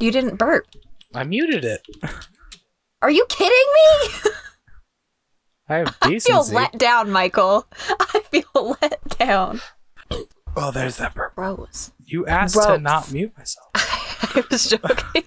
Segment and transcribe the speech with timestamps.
[0.00, 0.66] You didn't burp.
[1.14, 1.86] I muted it.
[3.02, 4.10] Are you kidding me?
[5.68, 7.66] I have I feel let down, Michael.
[7.88, 9.60] I feel let down.
[10.56, 11.34] oh, there's that burp.
[11.34, 11.92] Gross.
[12.04, 13.68] You asked to not mute myself.
[13.74, 15.24] I was joking.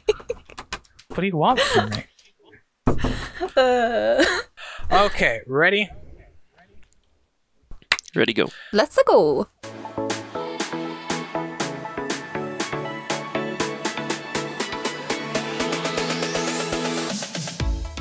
[1.07, 2.03] What do you want from me?
[3.55, 4.23] Uh,
[4.91, 5.89] Okay, ready?
[8.15, 8.49] Ready, go.
[8.71, 9.47] let's go.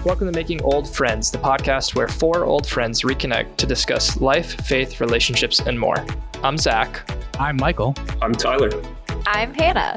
[0.07, 4.65] Welcome to Making Old Friends, the podcast where four old friends reconnect to discuss life,
[4.65, 5.97] faith, relationships, and more.
[6.45, 7.11] I'm Zach.
[7.41, 7.93] I'm Michael.
[8.23, 8.71] I'm Tyler.
[9.27, 9.97] I'm Hannah.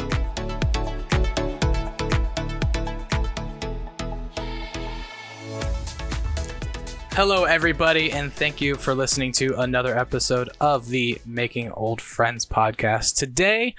[7.12, 12.48] Hello, everybody, and thank you for listening to another episode of the Making Old Friends
[12.48, 13.16] podcast.
[13.16, 13.76] Today,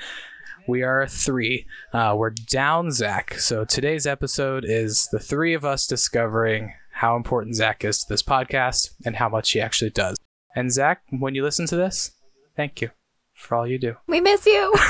[0.67, 1.67] we are three.
[1.93, 3.35] Uh, we're down Zach.
[3.35, 8.23] So today's episode is the three of us discovering how important Zach is to this
[8.23, 10.17] podcast and how much he actually does.
[10.55, 12.13] And Zach, when you listen to this,
[12.57, 12.91] thank you
[13.35, 13.97] for all you do.
[14.07, 14.75] We miss you.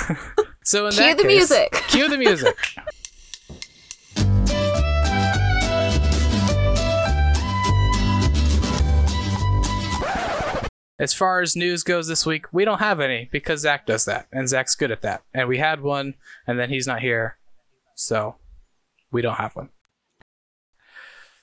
[0.62, 1.73] So in Cue that the case- music.
[1.89, 2.55] Cue the music.
[11.01, 14.27] As far as news goes this week, we don't have any because Zach does that,
[14.31, 15.23] and Zach's good at that.
[15.33, 16.12] And we had one,
[16.47, 17.39] and then he's not here,
[17.95, 18.37] so
[19.11, 19.71] we don't have one.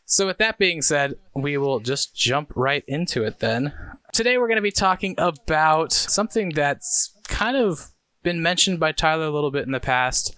[0.05, 3.73] So, with that being said, we will just jump right into it then.
[4.13, 7.88] Today, we're going to be talking about something that's kind of
[8.22, 10.35] been mentioned by Tyler a little bit in the past,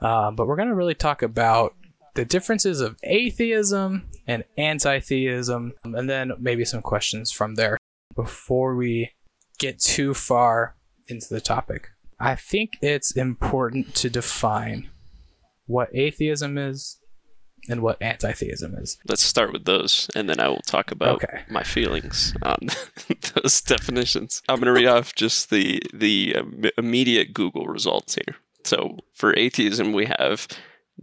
[0.00, 1.74] uh, but we're going to really talk about
[2.14, 7.76] the differences of atheism and anti theism, and then maybe some questions from there
[8.22, 9.12] before we
[9.58, 10.76] get too far
[11.08, 11.88] into the topic.
[12.18, 14.90] I think it's important to define
[15.66, 16.98] what atheism is
[17.68, 18.98] and what anti theism is.
[19.08, 21.42] Let's start with those, and then I will talk about Okay.
[21.50, 22.68] my feelings on
[23.34, 24.42] those definitions.
[24.48, 28.36] I'm going to read off just the the um, immediate Google results here.
[28.64, 30.46] So for atheism, we have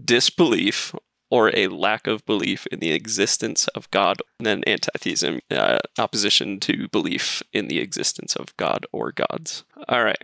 [0.04, 0.94] disbelief
[1.30, 4.22] or a lack of belief in the existence of God.
[4.40, 9.64] And then anti-theism, uh, opposition to belief in the existence of God or gods.
[9.90, 10.18] All right.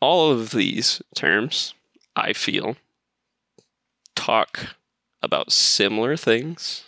[0.00, 1.74] All of these terms,
[2.16, 2.76] I feel,
[4.14, 4.76] talk
[5.22, 6.84] about similar things,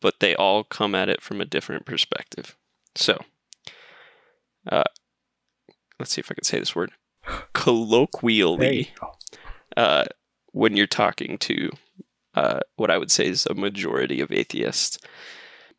[0.00, 2.56] but they all come at it from a different perspective.
[2.94, 3.18] So,
[4.70, 4.84] uh,
[5.98, 6.92] let's see if I can say this word.
[7.52, 8.92] Colloquially,
[9.76, 10.04] uh,
[10.56, 11.68] when you're talking to
[12.34, 14.98] uh, what I would say is a majority of atheists,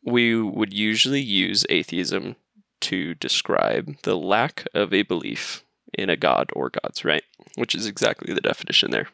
[0.04, 2.36] we would usually use atheism
[2.82, 7.24] to describe the lack of a belief in a god or gods, right?
[7.56, 9.08] Which is exactly the definition there.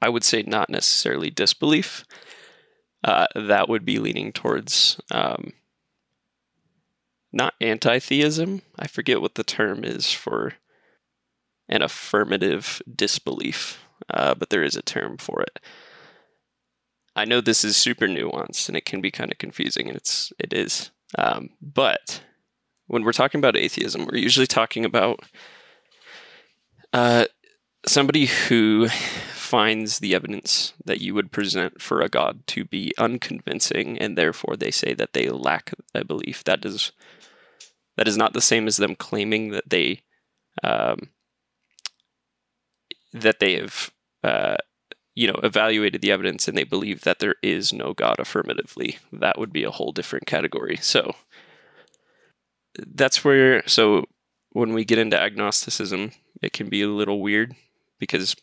[0.00, 2.06] I would say not necessarily disbelief.
[3.04, 5.52] Uh, that would be leaning towards um,
[7.30, 8.62] not anti theism.
[8.78, 10.54] I forget what the term is for
[11.68, 15.58] an affirmative disbelief, uh, but there is a term for it.
[17.14, 20.32] I know this is super nuanced and it can be kind of confusing, and it's
[20.38, 20.90] it is.
[21.18, 22.20] Um, but
[22.86, 25.20] when we're talking about atheism, we're usually talking about
[26.92, 27.26] uh,
[27.86, 33.98] somebody who finds the evidence that you would present for a god to be unconvincing,
[33.98, 36.44] and therefore they say that they lack a belief.
[36.44, 36.92] That is
[37.96, 40.02] that is not the same as them claiming that they
[40.62, 41.10] um,
[43.12, 43.90] that they have
[44.26, 44.56] uh,
[45.14, 48.98] you know evaluated the evidence and they believe that there is no god affirmatively.
[49.12, 50.76] That would be a whole different category.
[50.76, 51.14] So
[52.86, 54.04] that's where so
[54.50, 57.54] when we get into agnosticism, it can be a little weird
[57.98, 58.36] because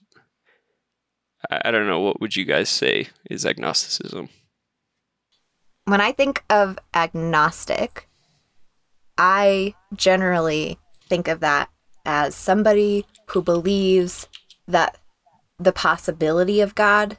[1.52, 4.30] I I don't know what would you guys say is agnosticism.
[5.86, 8.08] When I think of agnostic,
[9.18, 10.80] I generally
[11.10, 11.70] think of that
[12.06, 14.28] as somebody who believes
[14.68, 14.98] that
[15.64, 17.18] the possibility of God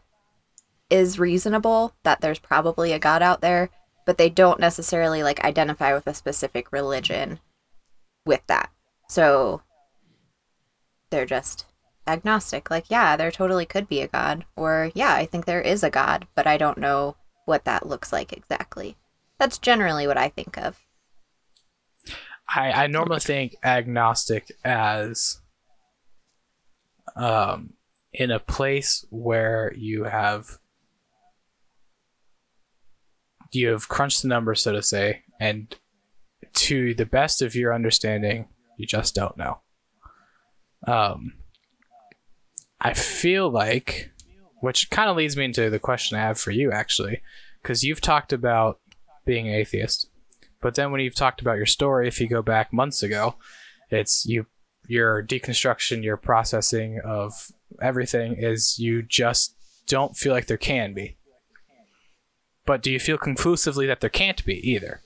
[0.91, 3.71] is reasonable, that there's probably a God out there,
[4.07, 7.41] but they don't necessarily like identify with a specific religion
[8.27, 8.71] with that.
[9.09, 9.63] So
[11.11, 11.67] they're just
[12.07, 12.71] agnostic.
[12.71, 15.91] Like, yeah, there totally could be a God, or yeah, I think there is a
[15.91, 17.17] God, but I don't know
[17.47, 18.97] what that looks like exactly.
[19.39, 20.81] That's generally what I think of.
[22.55, 25.41] I, I normally think agnostic as
[27.17, 27.75] um,
[28.15, 30.59] in a place where you have
[33.53, 35.77] you have crunched the numbers, so to say, and
[36.55, 39.59] to the best of your understanding, you just don't know.
[40.87, 41.35] Um,
[42.81, 44.11] I feel like,
[44.61, 47.23] which kind of leads me into the question I have for you, actually,
[47.63, 48.81] because you've talked about
[49.25, 50.09] being an atheist,
[50.61, 53.37] but then when you've talked about your story, if you go back months ago,
[53.91, 54.47] it's you
[54.87, 59.57] your deconstruction, your processing of everything is you just
[59.87, 61.17] don't feel like there can be.
[62.67, 65.03] But do you feel conclusively that there can't be either?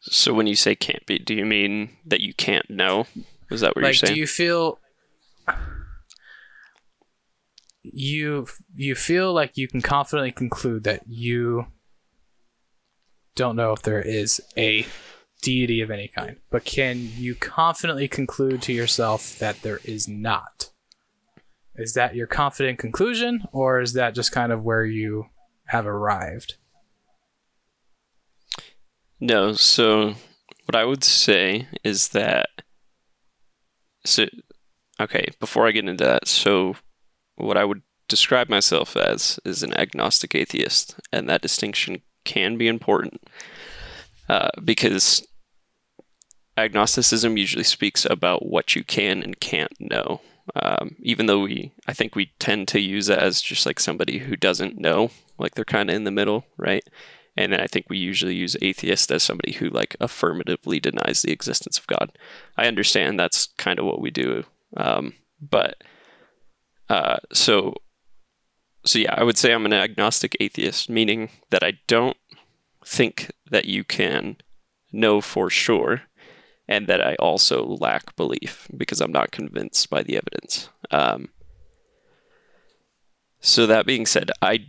[0.00, 3.06] So when you say can't be, do you mean that you can't know?
[3.50, 4.14] Is that what like, you're saying?
[4.14, 4.78] do you feel
[7.82, 11.66] you you feel like you can confidently conclude that you
[13.34, 14.86] don't know if there is a
[15.44, 20.70] deity of any kind, but can you confidently conclude to yourself that there is not?
[21.76, 25.26] Is that your confident conclusion, or is that just kind of where you
[25.66, 26.54] have arrived?
[29.20, 30.14] No, so
[30.66, 32.48] what I would say is that
[34.04, 34.26] so
[35.00, 36.76] okay, before I get into that, so
[37.36, 42.68] what I would describe myself as is an agnostic atheist, and that distinction can be
[42.68, 43.22] important
[44.28, 45.26] uh, because
[46.56, 50.20] agnosticism usually speaks about what you can and can't know.
[50.54, 54.18] Um, even though we, I think we tend to use that as just like somebody
[54.18, 56.86] who doesn't know, like they're kind of in the middle, right?
[57.36, 61.32] And then I think we usually use atheist as somebody who like affirmatively denies the
[61.32, 62.16] existence of God.
[62.56, 64.44] I understand that's kind of what we do,
[64.76, 65.82] um, but
[66.88, 67.74] uh, so
[68.84, 72.16] so yeah, I would say I'm an agnostic atheist, meaning that I don't
[72.84, 74.36] think that you can
[74.92, 76.02] know for sure,
[76.68, 80.68] and that I also lack belief because I'm not convinced by the evidence.
[80.90, 81.28] Um,
[83.40, 84.66] so that being said, I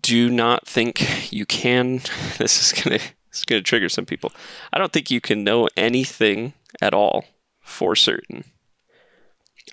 [0.00, 2.00] do not think you can.
[2.38, 3.00] This is gonna
[3.32, 4.32] is gonna trigger some people.
[4.72, 7.26] I don't think you can know anything at all
[7.60, 8.44] for certain.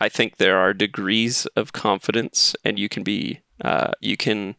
[0.01, 4.55] I think there are degrees of confidence, and you can be uh, you can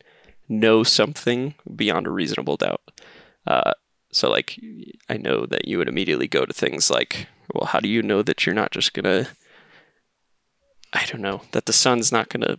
[0.49, 2.81] know something beyond a reasonable doubt.
[3.47, 3.73] Uh,
[4.13, 4.59] so, like,
[5.09, 8.23] I know that you would immediately go to things like, well, how do you know
[8.23, 9.29] that you're not just gonna,
[10.93, 12.59] I don't know, that the sun's not gonna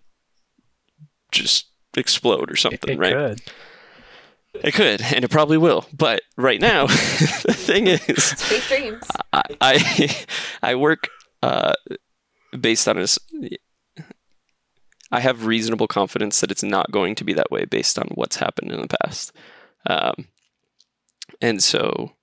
[1.31, 1.67] just
[1.97, 3.11] explode or something, right?
[3.11, 3.37] it right?
[3.37, 3.53] could.
[4.63, 5.85] It could, and it probably will.
[5.93, 9.07] But right now, the thing is, It's dreams.
[9.31, 10.25] I I,
[10.63, 11.07] I work
[11.43, 11.73] uh,
[12.59, 13.19] based on this.
[15.11, 18.37] I have reasonable confidence that it's not going to be that way based on what's
[18.37, 19.31] happened in the past,
[19.87, 20.27] um,
[21.41, 22.13] and so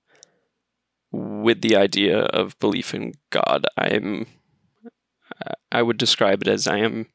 [1.11, 4.27] with the idea of belief in God, I'm
[5.71, 7.07] I would describe it as I am.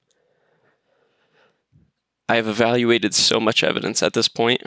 [2.28, 4.62] I have evaluated so much evidence at this point,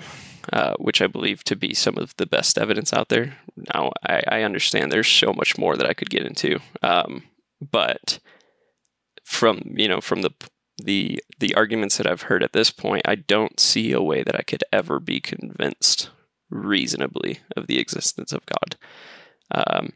[0.52, 3.38] uh, which I believe to be some of the best evidence out there.
[3.74, 7.24] Now, I, I understand there's so much more that I could get into, um,
[7.72, 8.20] but
[9.24, 10.32] from you know from the
[10.78, 14.36] the the arguments that I've heard at this point, I don't see a way that
[14.36, 16.10] I could ever be convinced
[16.56, 18.76] reasonably of the existence of God.
[19.52, 19.94] Um,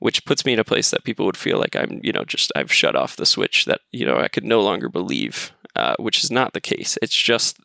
[0.00, 2.50] which puts me in a place that people would feel like I'm, you know, just
[2.56, 6.24] I've shut off the switch that you know I could no longer believe, uh, which
[6.24, 6.98] is not the case.
[7.02, 7.58] It's just,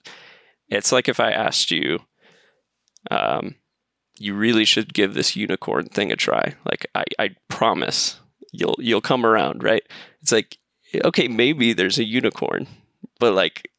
[0.70, 2.00] it's like if I asked you,
[3.10, 3.56] um,
[4.20, 6.56] you really should give this unicorn thing a try.
[6.66, 8.20] Like I, I promise
[8.52, 9.84] you'll you'll come around, right?
[10.22, 10.58] It's like
[11.04, 12.68] okay, maybe there's a unicorn,
[13.20, 13.70] but like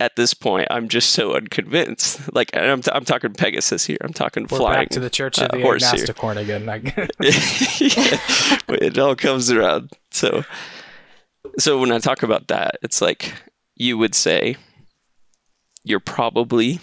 [0.00, 2.34] at this point, I'm just so unconvinced.
[2.34, 3.98] Like and I'm, t- I'm talking Pegasus here.
[4.00, 4.80] I'm talking We're flying.
[4.80, 6.06] back to the Church of uh, the horse here.
[6.06, 6.66] Agnosticorn again.
[8.70, 9.92] Yeah, it all comes around.
[10.10, 10.44] So,
[11.58, 13.34] so when I talk about that, it's like
[13.76, 14.56] you would say
[15.84, 16.80] you're probably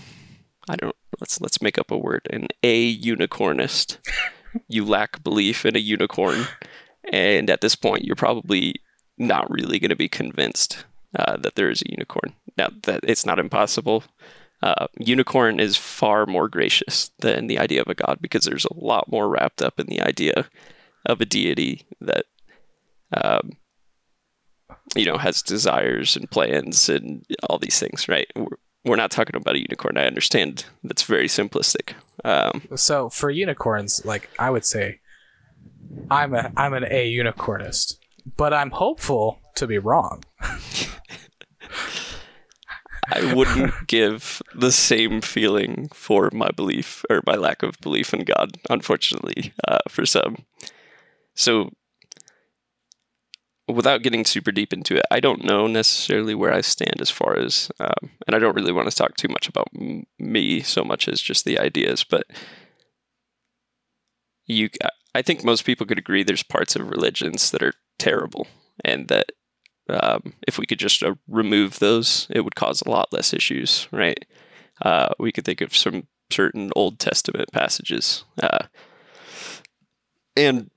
[0.70, 3.98] I don't let's let's make up a word an a unicornist.
[4.68, 6.46] you lack belief in a unicorn,
[7.12, 8.76] and at this point, you're probably
[9.18, 10.86] not really going to be convinced
[11.16, 12.34] uh, that there is a unicorn.
[12.58, 14.04] Now that it's not impossible.
[14.64, 18.74] Uh, unicorn is far more gracious than the idea of a god because there's a
[18.74, 20.50] lot more wrapped up in the idea
[21.06, 22.26] of a deity that
[23.14, 23.52] um,
[24.96, 29.36] you know has desires and plans and all these things right we're, we're not talking
[29.36, 31.94] about a unicorn i understand that's very simplistic
[32.26, 35.00] um, so for unicorns, like I would say,
[36.10, 37.97] I'm a I'm an A unicornist,
[38.36, 40.24] but I'm hopeful to be wrong.
[43.10, 48.24] i wouldn't give the same feeling for my belief or my lack of belief in
[48.24, 50.36] god unfortunately uh, for some
[51.34, 51.70] so
[53.68, 57.38] without getting super deep into it, I don't know necessarily where I stand as far
[57.38, 60.84] as, um, and I don't really want to talk too much about m- me so
[60.84, 62.26] much as just the ideas, but
[64.46, 64.70] you,
[65.14, 68.48] I think most people could agree there's parts of religions that are terrible,
[68.84, 69.32] and that
[69.90, 73.88] um, if we could just uh, remove those, it would cause a lot less issues,
[73.92, 74.26] right?
[74.82, 78.66] Uh, we could think of some certain Old Testament passages, uh,
[80.36, 80.70] and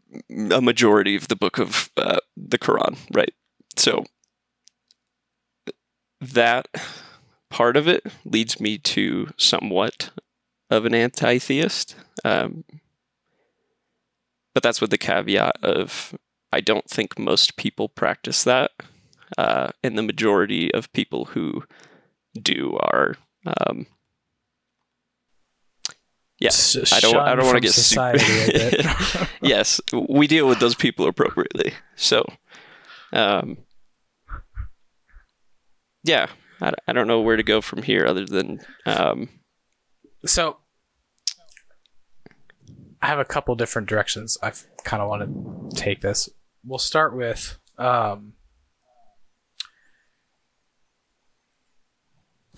[0.50, 3.35] a majority of the book of uh, the Quran, right?
[3.77, 4.05] So
[6.21, 6.69] that
[7.50, 10.11] part of it leads me to somewhat
[10.71, 12.65] of an anti-theist, um,
[14.55, 16.15] but that's with the caveat of
[16.52, 18.73] I don't think most people practice that,
[19.38, 21.64] uh, and the majority of people who
[22.40, 23.16] do are.
[23.47, 23.87] Um,
[26.38, 26.50] yeah,
[26.92, 27.16] I don't.
[27.16, 29.28] I don't want to get super.
[29.42, 31.75] yes, we deal with those people appropriately.
[31.97, 32.25] So,
[33.12, 33.59] um,
[36.02, 36.28] yeah,
[36.62, 38.61] I, I don't know where to go from here other than.
[38.87, 39.28] Um,
[40.25, 40.57] so,
[43.02, 44.52] I have a couple different directions I
[44.83, 46.30] kind of want to take this.
[46.64, 47.59] We'll start with.
[47.79, 48.35] Um,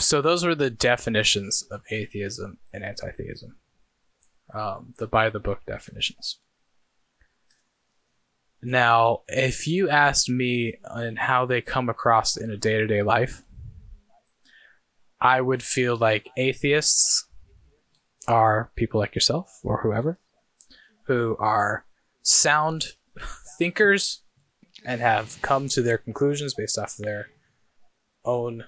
[0.03, 3.57] so those were the definitions of atheism and anti-theism
[4.53, 6.39] um, the by the book definitions
[8.63, 13.43] now if you asked me on how they come across in a day-to-day life
[15.21, 17.29] i would feel like atheists
[18.29, 20.19] are people like yourself or whoever
[21.07, 21.85] who are
[22.23, 22.85] sound
[23.59, 24.23] thinkers
[24.85, 27.29] and have come to their conclusions based off of their
[28.25, 28.65] own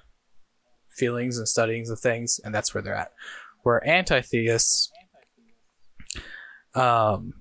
[0.91, 3.13] feelings and studyings of things, and that's where they're at.
[3.63, 4.91] Where anti-theists,
[6.75, 7.33] um,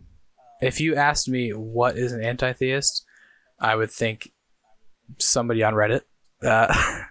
[0.62, 3.06] if you asked me what is an anti-theist,
[3.60, 4.32] I would think
[5.20, 6.02] somebody on Reddit,
[6.44, 6.74] uh,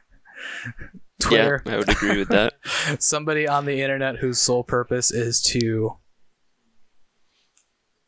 [1.20, 1.62] Twitter.
[1.64, 2.54] Yeah, I would agree with that.
[2.98, 5.96] somebody on the internet whose sole purpose is to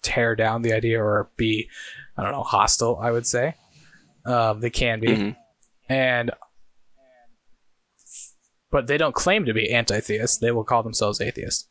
[0.03, 1.69] tear down the idea or be,
[2.17, 2.99] I don't know, hostile.
[3.01, 3.55] I would say
[4.25, 5.93] um, they can be, mm-hmm.
[5.93, 6.31] and
[8.71, 10.39] but they don't claim to be anti-theists.
[10.39, 11.69] They will call themselves atheists.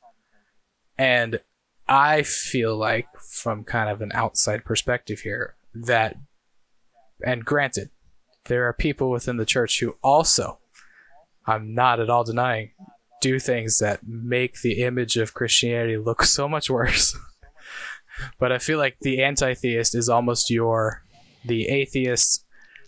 [0.97, 1.41] And
[1.87, 6.15] I feel like, from kind of an outside perspective here, that,
[7.25, 7.89] and granted,
[8.45, 10.59] there are people within the church who also,
[11.45, 12.71] I'm not at all denying,
[13.19, 17.17] do things that make the image of Christianity look so much worse.
[18.39, 21.03] But I feel like the anti-theist is almost your,
[21.45, 22.45] the atheist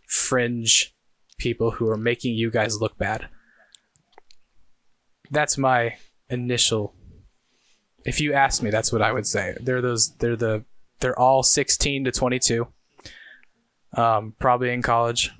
[0.07, 0.93] fringe
[1.37, 3.27] people who are making you guys look bad
[5.31, 5.95] that's my
[6.29, 6.93] initial.
[8.05, 9.55] If you ask me, that's what I would say.
[9.61, 10.15] They're those.
[10.17, 10.63] They're the.
[10.99, 12.67] They're all sixteen to twenty-two.
[13.95, 15.31] Um, probably in college,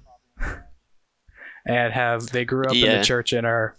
[1.68, 2.94] and have they grew up yeah.
[2.94, 3.78] in the church and are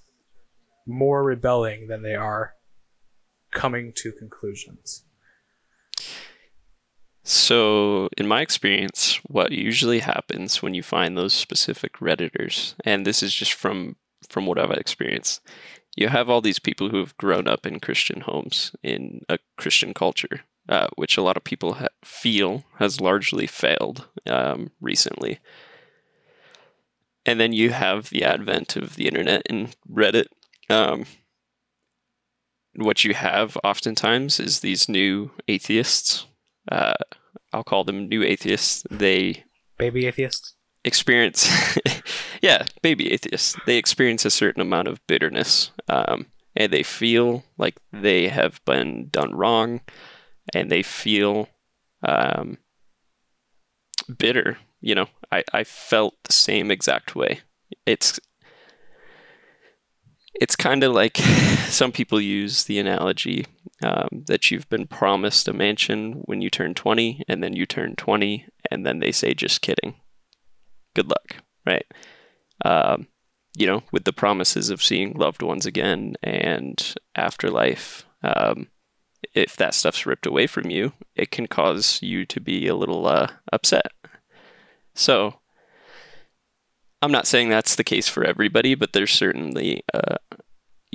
[0.86, 2.54] more rebelling than they are
[3.52, 5.04] coming to conclusions.
[7.28, 13.20] So, in my experience, what usually happens when you find those specific redditors, and this
[13.20, 13.96] is just from
[14.28, 15.40] from what I've experienced,
[15.96, 19.92] you have all these people who have grown up in Christian homes in a Christian
[19.92, 25.40] culture, uh, which a lot of people ha- feel has largely failed um, recently.
[27.24, 30.26] And then you have the advent of the internet and Reddit.
[30.70, 31.06] Um,
[32.76, 36.26] what you have oftentimes is these new atheists.
[36.70, 36.94] Uh,
[37.52, 38.84] I'll call them new atheists.
[38.90, 39.44] They
[39.78, 40.54] baby atheists
[40.86, 41.50] experience,
[42.42, 43.56] yeah, baby atheists.
[43.66, 49.08] They experience a certain amount of bitterness, um, and they feel like they have been
[49.08, 49.80] done wrong,
[50.54, 51.48] and they feel
[52.02, 52.58] um,
[54.16, 54.58] bitter.
[54.80, 57.40] You know, I, I felt the same exact way.
[57.84, 58.20] It's
[60.40, 61.16] it's kind of like
[61.68, 63.46] some people use the analogy
[63.82, 67.94] um, that you've been promised a mansion when you turn 20 and then you turn
[67.96, 69.94] 20 and then they say just kidding
[70.96, 71.86] good luck, right?
[72.64, 73.06] Um,
[73.56, 78.06] you know, with the promises of seeing loved ones again and afterlife.
[78.22, 78.68] Um,
[79.34, 83.06] if that stuff's ripped away from you, it can cause you to be a little
[83.06, 83.92] uh, upset.
[84.94, 85.40] So,
[87.02, 90.16] I'm not saying that's the case for everybody, but there's certainly, uh,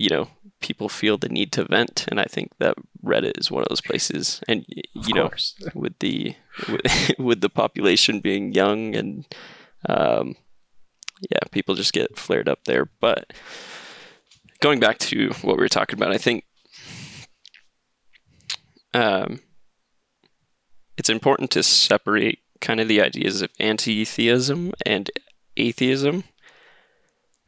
[0.02, 0.30] you know,
[0.62, 3.82] people feel the need to vent, and I think that Reddit is one of those
[3.82, 4.42] places.
[4.48, 5.30] And you know,
[5.76, 6.36] with the
[6.68, 9.28] with, with the population being young and
[9.88, 10.36] um,
[11.30, 12.90] yeah, people just get flared up there.
[13.00, 13.32] But
[14.60, 16.46] going back to what we were talking about, I think
[18.96, 19.42] um,
[20.98, 25.12] it's important to separate kind of the ideas of anti theism and
[25.58, 26.24] atheism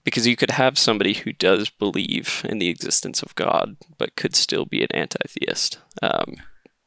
[0.03, 4.35] because you could have somebody who does believe in the existence of God but could
[4.35, 5.79] still be an anti theist.
[6.01, 6.35] Um,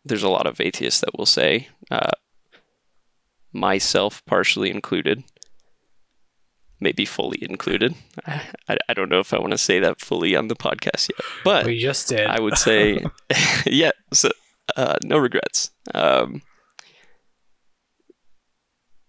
[0.05, 2.11] there's a lot of atheists that will say, uh,
[3.53, 5.25] myself partially included,
[6.79, 7.95] maybe fully included.
[8.27, 11.27] I, I don't know if I want to say that fully on the podcast yet,
[11.43, 12.27] but We just did.
[12.27, 13.05] I would say,
[13.67, 14.31] yeah, so,
[14.77, 15.71] uh, no regrets.
[15.95, 16.43] Um,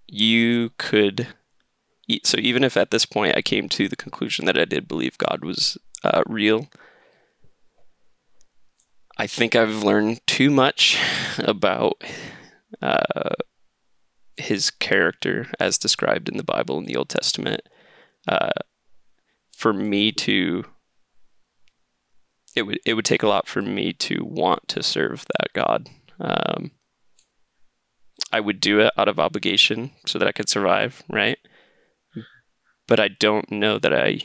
[0.07, 1.27] you could,
[2.23, 5.17] so even if at this point I came to the conclusion that I did believe
[5.17, 6.69] God was uh, real,
[9.17, 10.99] I think I've learned too much
[11.39, 12.03] about
[12.81, 13.33] uh,
[14.37, 17.61] his character as described in the Bible in the Old Testament
[18.27, 18.51] uh,
[19.55, 20.63] for me to
[22.55, 25.89] it would it would take a lot for me to want to serve that God.
[26.19, 26.71] Um,
[28.31, 31.37] I would do it out of obligation so that I could survive, right?
[32.87, 34.21] But I don't know that I,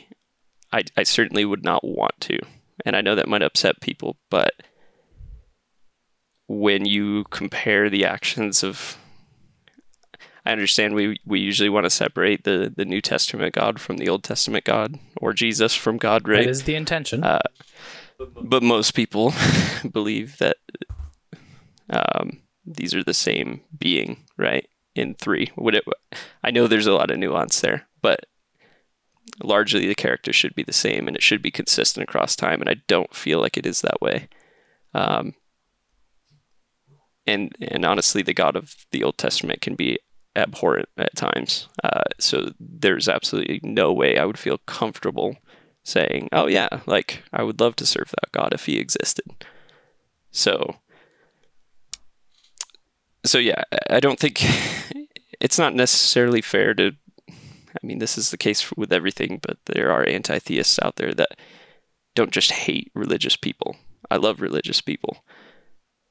[0.72, 2.38] I, I certainly would not want to,
[2.84, 4.16] and I know that might upset people.
[4.30, 4.52] But
[6.46, 8.96] when you compare the actions of,
[10.46, 14.08] I understand we we usually want to separate the the New Testament God from the
[14.08, 16.44] Old Testament God, or Jesus from God, right?
[16.44, 17.24] That is the intention.
[17.24, 17.40] Uh,
[18.40, 19.34] but most people
[19.90, 20.56] believe that
[21.90, 24.68] um, these are the same being, right?
[24.94, 25.84] In three, would it?
[26.44, 28.26] I know there's a lot of nuance there, but
[29.42, 32.60] largely the character should be the same, and it should be consistent across time.
[32.60, 34.28] And I don't feel like it is that way.
[34.94, 35.34] Um,
[37.26, 39.98] and and honestly, the God of the Old Testament can be
[40.34, 41.68] abhorrent at times.
[41.84, 45.36] Uh, so there's absolutely no way I would feel comfortable
[45.84, 49.24] saying, "Oh yeah, like I would love to serve that God if he existed."
[50.30, 50.76] So,
[53.24, 54.42] so yeah, I- don't think
[55.40, 56.92] it's not necessarily fair to.
[57.74, 61.38] I mean, this is the case with everything, but there are anti-theists out there that
[62.14, 63.76] don't just hate religious people.
[64.10, 65.24] I love religious people,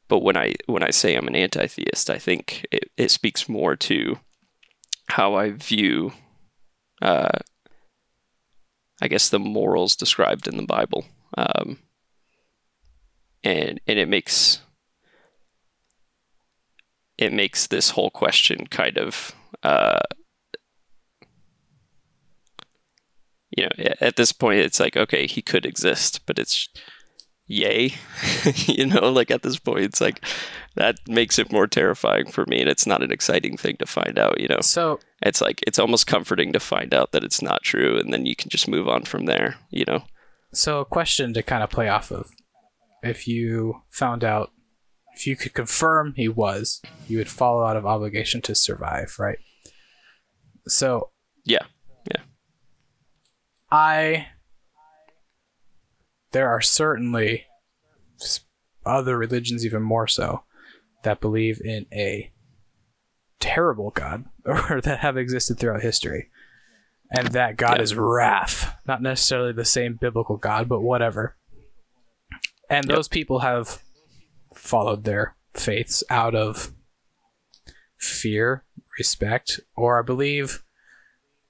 [0.08, 3.76] but when I when I say I'm an anti-theist, I think it, it speaks more
[3.76, 4.20] to
[5.10, 6.14] how I view.
[7.02, 7.40] Uh,
[9.02, 11.06] I guess the morals described in the Bible,
[11.38, 11.80] um,
[13.44, 14.62] and and it makes
[17.18, 20.00] it makes this whole question kind of uh,
[23.56, 26.70] you know at this point it's like okay he could exist but it's
[27.48, 27.94] yay
[28.66, 30.24] you know like at this point it's like
[30.76, 34.18] that makes it more terrifying for me and it's not an exciting thing to find
[34.18, 37.62] out you know so it's like it's almost comforting to find out that it's not
[37.62, 40.04] true and then you can just move on from there you know
[40.54, 42.30] So, a question to kind of play off of.
[43.04, 44.52] If you found out,
[45.16, 49.40] if you could confirm he was, you would follow out of obligation to survive, right?
[50.68, 51.12] So,
[51.46, 51.66] yeah
[53.72, 54.28] I.
[56.32, 57.46] There are certainly
[58.86, 60.44] other religions, even more so,
[61.04, 62.32] that believe in a
[63.40, 66.30] terrible God or that have existed throughout history.
[67.14, 67.84] And that God Yeah.
[67.84, 68.78] is wrath.
[68.88, 71.36] Not necessarily the same biblical God, but whatever.
[72.70, 72.96] And Yep.
[72.96, 73.82] those people have
[74.56, 76.72] followed their faiths out of
[77.98, 78.64] fear,
[78.98, 80.64] respect, or I believe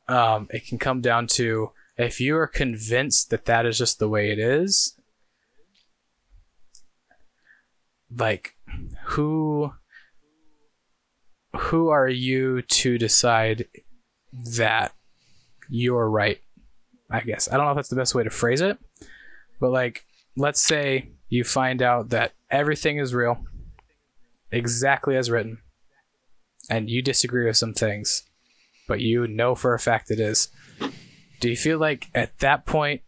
[0.08, 1.72] um, it can come down to
[2.04, 4.98] if you are convinced that that is just the way it is,
[8.16, 8.56] like
[9.06, 9.74] who
[11.56, 13.68] who are you to decide
[14.32, 14.94] that
[15.70, 16.40] you're right?
[17.10, 18.78] I guess I don't know if that's the best way to phrase it,
[19.60, 20.06] but like
[20.38, 23.44] let's say you find out that everything is real,
[24.52, 25.60] exactly as written,
[26.70, 28.24] and you disagree with some things,
[28.88, 30.50] but you know for a fact it is.
[31.42, 33.02] Do you feel like at that point,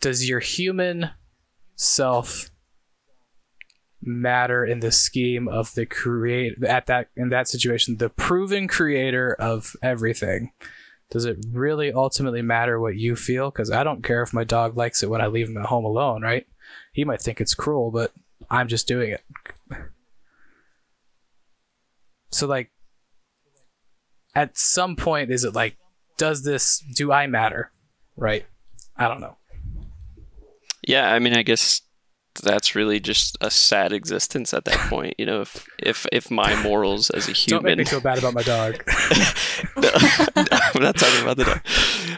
[0.00, 1.10] does your human
[1.76, 2.50] self
[4.02, 9.34] matter in the scheme of the create at that in that situation the proven creator
[9.38, 10.50] of everything?
[11.10, 13.50] Does it really ultimately matter what you feel?
[13.50, 15.84] Because i don't care if my dog likes it when i leave him at home
[15.84, 16.46] alone right?
[16.92, 18.12] He might think it's cruel but
[18.50, 19.24] i'm just doing it.
[22.30, 22.70] So like
[24.34, 25.76] at some point is it like
[26.18, 27.72] does this do i matter
[28.16, 28.46] right
[28.96, 29.36] i don't know
[30.86, 31.82] yeah i mean i guess
[32.42, 36.60] that's really just a sad existence at that point you know if if if my
[36.62, 38.80] morals as a human don't make me feel bad about my dog
[39.76, 39.90] no,
[40.74, 41.60] I'm not talking about the dog.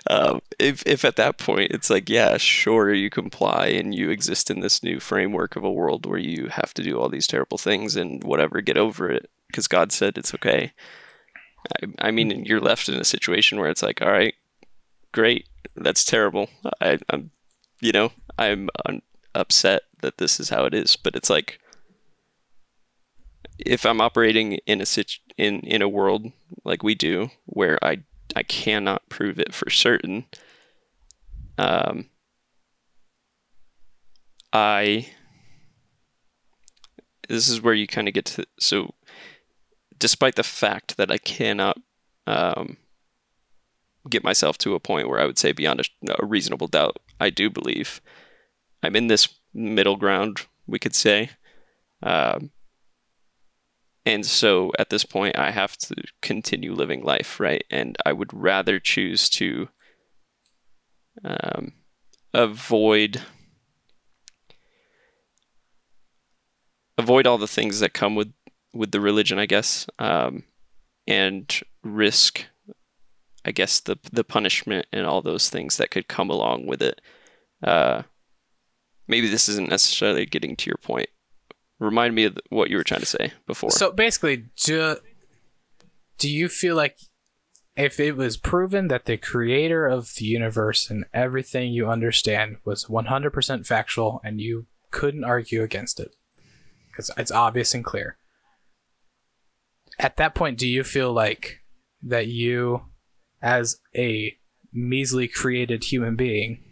[0.09, 4.51] Um, if if at that point it's like, yeah, sure, you comply and you exist
[4.51, 7.59] in this new framework of a world where you have to do all these terrible
[7.59, 10.73] things and whatever, get over it because God said it's okay.
[11.83, 14.35] I, I mean, you're left in a situation where it's like, all right,
[15.12, 16.49] great, that's terrible.
[16.81, 17.31] I, I'm,
[17.81, 19.03] you know, I'm un-
[19.35, 21.61] upset that this is how it is, but it's like
[23.59, 26.33] if I'm operating in a situ- in in a world
[26.64, 27.99] like we do where I
[28.35, 30.27] I cannot prove it for certain,
[31.59, 32.09] um,
[34.53, 35.09] I
[37.29, 38.94] this is where you kind of get to so
[40.01, 41.79] despite the fact that I cannot
[42.27, 42.79] um,
[44.09, 47.31] get myself to a point where I would say beyond a, a reasonable doubt, I
[47.31, 48.01] do believe
[48.83, 51.31] I'm in this middle ground, we could say.
[52.03, 52.51] Um,
[54.07, 57.63] and so at this point, I have to continue living life, right?
[57.71, 59.69] And I would rather choose to
[61.23, 61.75] um,
[62.33, 63.21] avoid
[66.97, 68.33] avoid all the things that come with
[68.73, 70.45] with the religion, I guess, um,
[71.07, 72.47] and risk,
[73.45, 77.01] I guess, the the punishment and all those things that could come along with it.
[77.63, 78.03] Uh,
[79.07, 81.09] maybe this isn't necessarily getting to your point.
[81.79, 83.71] Remind me of what you were trying to say before.
[83.71, 84.97] So basically, do,
[86.19, 86.99] do you feel like
[87.77, 92.87] if it was proven that the creator of the universe and everything you understand was
[92.87, 96.15] 100% factual and you couldn't argue against it,
[96.89, 98.19] because it's obvious and clear,
[100.01, 101.61] at that point, do you feel like
[102.03, 102.87] that you,
[103.43, 104.35] as a
[104.73, 106.65] measly created human being,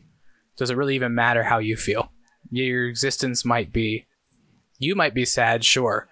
[0.56, 2.10] does it really even matter how you feel?
[2.50, 4.06] Your existence might be,
[4.78, 6.08] you might be sad, sure,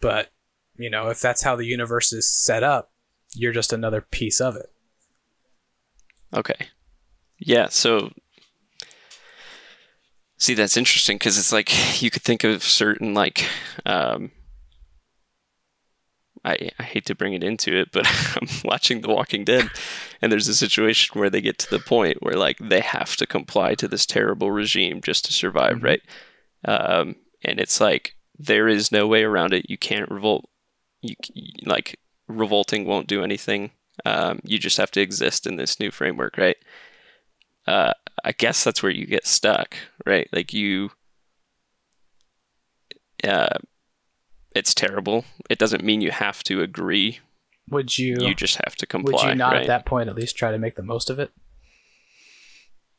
[0.00, 0.30] but
[0.76, 2.92] you know, if that's how the universe is set up,
[3.34, 4.72] you're just another piece of it.
[6.32, 6.68] Okay.
[7.38, 8.12] Yeah, so
[10.38, 13.46] see that's interesting because it's like you could think of certain like
[13.86, 14.30] um
[16.44, 18.04] I, I hate to bring it into it, but
[18.36, 19.70] I'm watching The Walking Dead,
[20.20, 23.26] and there's a situation where they get to the point where like they have to
[23.26, 25.82] comply to this terrible regime just to survive, Mhm.
[25.84, 26.02] right?
[26.64, 29.70] Um, and it's like there is no way around it.
[29.70, 30.48] You can't revolt.
[31.00, 31.14] You
[31.64, 33.70] like revolting won't do anything.
[34.04, 36.56] Um, you just have to exist in this new framework, right?
[37.66, 37.92] Uh,
[38.24, 39.76] I guess that's where you get stuck,
[40.06, 40.28] right?
[40.32, 40.90] Like you,
[43.24, 43.58] uh,
[44.54, 45.24] it's terrible.
[45.50, 47.20] It doesn't mean you have to agree.
[47.70, 48.16] Would you?
[48.20, 49.12] You just have to comply.
[49.12, 49.62] would you not right?
[49.62, 51.32] at that point at least try to make the most of it?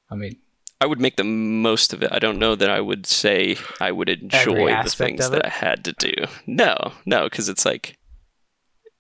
[0.09, 0.37] I mean,
[0.83, 2.11] I would make the most of it.
[2.11, 5.45] I don't know that I would say I would enjoy the things that?
[5.45, 6.13] I had to do.
[6.45, 7.97] No, no, because it's like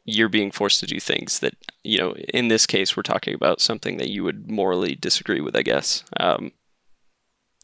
[0.05, 2.15] you're being forced to do things that you know.
[2.33, 6.03] In this case, we're talking about something that you would morally disagree with, I guess,
[6.19, 6.51] um,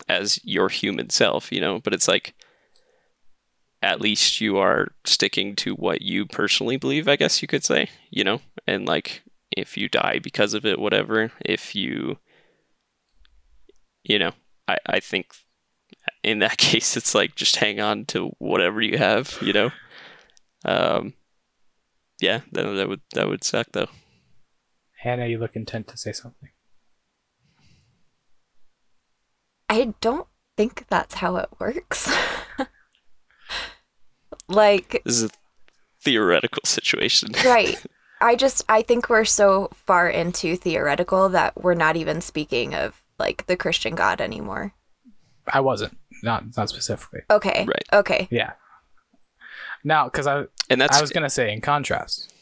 [0.10, 1.80] as your human self, you know.
[1.80, 2.34] But it's like
[3.82, 7.90] at least you are sticking to what you personally believe, I guess you could say,
[8.10, 9.24] you know, and like
[9.56, 12.18] if you die because of it, whatever, if you,
[14.04, 14.32] you know,
[14.68, 15.34] I, I think
[16.24, 19.72] in that case, it's like just hang on to whatever you have, you know.
[20.66, 21.14] Um,
[22.20, 23.88] yeah, that, that would that would suck though.
[25.00, 26.50] Hannah, you look intent to say something.
[29.70, 32.12] I don't think that's how it works.
[34.50, 35.30] like, This is a
[36.02, 37.30] theoretical situation.
[37.46, 37.82] right.
[38.22, 43.02] I just I think we're so far into theoretical that we're not even speaking of
[43.18, 44.74] like the Christian God anymore.
[45.48, 47.22] I wasn't not not specifically.
[47.30, 47.66] Okay.
[47.66, 47.86] Right.
[47.94, 48.28] Okay.
[48.30, 48.54] Yeah.
[49.84, 52.34] Now, because I and that's I was gonna say in contrast,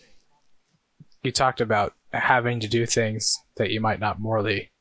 [1.24, 4.72] you talked about having to do things that you might not morally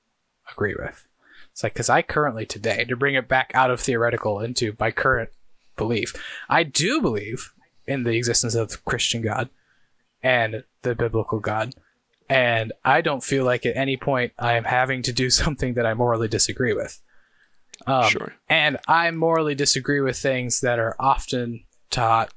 [0.51, 1.07] agree with.
[1.53, 4.91] It's like because I currently today to bring it back out of theoretical into my
[4.91, 5.31] current
[5.77, 6.15] belief,
[6.49, 7.53] I do believe
[7.87, 9.49] in the existence of Christian God
[10.23, 11.75] and the biblical God,
[12.29, 15.87] and I don't feel like at any point I am having to do something that
[15.87, 17.01] I morally disagree with.
[17.87, 18.35] Um, sure.
[18.49, 22.33] and I morally disagree with things that are often taught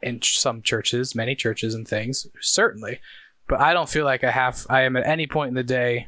[0.00, 3.00] in some churches, many churches and things, certainly.
[3.48, 6.06] But I don't feel like I have, I am at any point in the day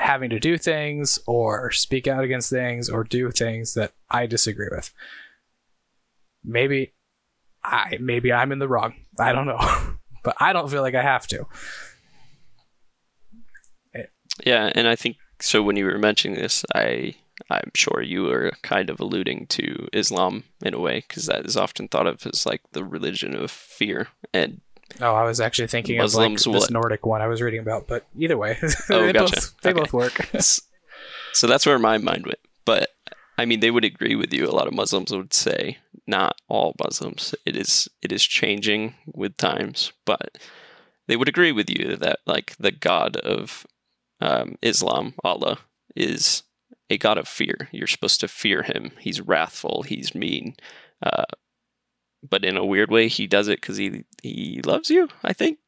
[0.00, 4.68] having to do things or speak out against things or do things that I disagree
[4.70, 4.92] with.
[6.42, 6.94] Maybe
[7.62, 8.94] I, maybe I'm in the wrong.
[9.18, 9.58] I don't know.
[10.24, 11.46] but I don't feel like I have to.
[14.44, 15.62] Yeah, and I think so.
[15.62, 17.14] When you were mentioning this, I
[17.50, 21.56] I'm sure you were kind of alluding to Islam in a way because that is
[21.56, 24.08] often thought of as like the religion of fear.
[24.32, 24.60] And
[25.00, 26.70] Oh, I was actually thinking Muslims of like this?
[26.70, 28.58] Nordic one I was reading about, but either way,
[28.90, 29.34] Oh, they, gotcha.
[29.36, 29.80] both, they Okay.
[29.80, 30.20] both work.
[31.32, 32.38] so that's where my mind went.
[32.64, 32.90] But
[33.38, 34.46] I mean, they would agree with you.
[34.46, 37.34] A lot of Muslims would say not all Muslims.
[37.46, 40.38] It is it is changing with times, but
[41.08, 43.66] they would agree with you that like the God of
[44.20, 45.58] um, Islam, Allah,
[45.96, 46.42] is
[46.90, 47.68] a God of fear.
[47.72, 48.90] You're supposed to fear him.
[48.98, 49.82] He's wrathful.
[49.84, 50.56] He's mean.
[51.02, 51.24] Uh,
[52.28, 55.08] but in a weird way, he does it because he he loves you.
[55.22, 55.58] I think.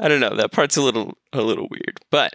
[0.00, 0.36] I don't know.
[0.36, 2.34] That part's a little a little weird, but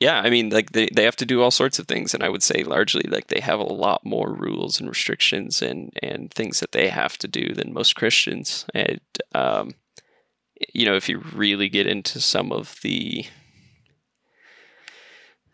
[0.00, 2.30] yeah, I mean, like they, they have to do all sorts of things, and I
[2.30, 6.60] would say largely like they have a lot more rules and restrictions and and things
[6.60, 8.64] that they have to do than most Christians.
[8.74, 9.00] And
[9.34, 9.74] um,
[10.72, 13.26] you know, if you really get into some of the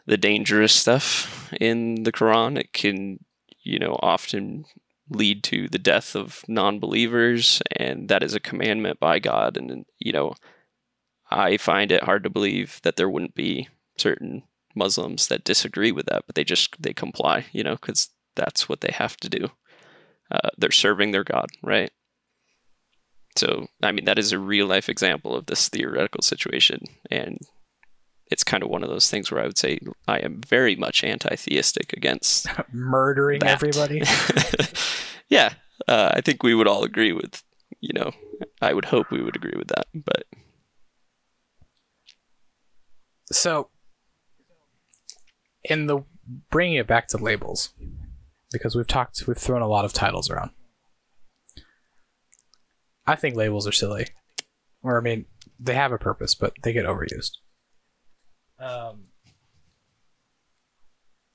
[0.06, 3.18] the dangerous stuff in the Quran, it can
[3.64, 4.64] you know often
[5.08, 9.56] lead to the death of non-believers, and that is a commandment by God.
[9.56, 10.34] And you know,
[11.30, 14.42] I find it hard to believe that there wouldn't be certain
[14.74, 18.80] Muslims that disagree with that, but they just they comply, you know, because that's what
[18.80, 19.48] they have to do.
[20.30, 21.90] Uh, they're serving their God, right?
[23.36, 27.38] So, I mean, that is a real life example of this theoretical situation, and
[28.30, 31.04] it's kind of one of those things where I would say I am very much
[31.04, 33.50] anti-theistic against Murdering that.
[33.50, 34.02] everybody.
[35.28, 35.54] yeah,
[35.86, 37.42] uh, I think we would all agree with,
[37.80, 38.10] you know,
[38.60, 40.24] I would hope we would agree with that, but
[43.32, 43.70] So,
[45.64, 46.00] in the
[46.50, 47.74] bringing it back to labels,
[48.52, 50.50] because we've talked, we've thrown a lot of titles around.
[53.06, 54.06] I think labels are silly,
[54.82, 55.26] or I mean,
[55.58, 57.32] they have a purpose, but they get overused.
[58.58, 59.08] Um,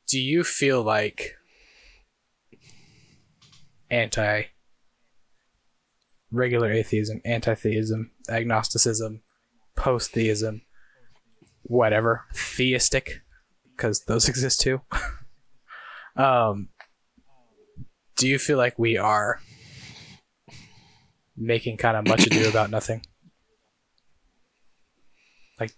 [0.08, 1.36] do you feel like
[3.90, 4.44] anti
[6.32, 9.22] regular atheism, anti theism, agnosticism,
[9.76, 10.62] post theism,
[11.64, 13.22] whatever, theistic,
[13.76, 14.82] because those exist too.
[16.16, 16.70] um,
[18.16, 19.40] do you feel like we are
[21.36, 23.02] making kind of much ado about nothing?
[25.60, 25.72] Like,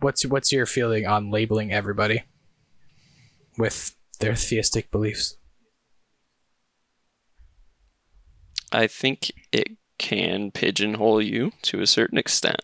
[0.00, 2.24] what's what's your feeling on labeling everybody
[3.56, 5.36] with their theistic beliefs?
[8.70, 12.62] I think it can pigeonhole you to a certain extent.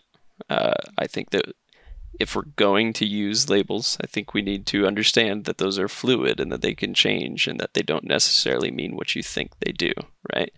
[0.49, 1.53] Uh, I think that
[2.19, 5.89] if we're going to use labels, I think we need to understand that those are
[5.89, 9.51] fluid and that they can change and that they don't necessarily mean what you think
[9.59, 9.91] they do,
[10.33, 10.53] right?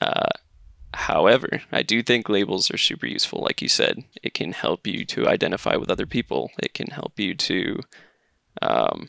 [0.00, 0.30] Uh,
[0.96, 3.40] however, I do think labels are super useful.
[3.40, 7.18] Like you said, it can help you to identify with other people, it can help
[7.18, 7.80] you to.
[8.62, 9.08] Um,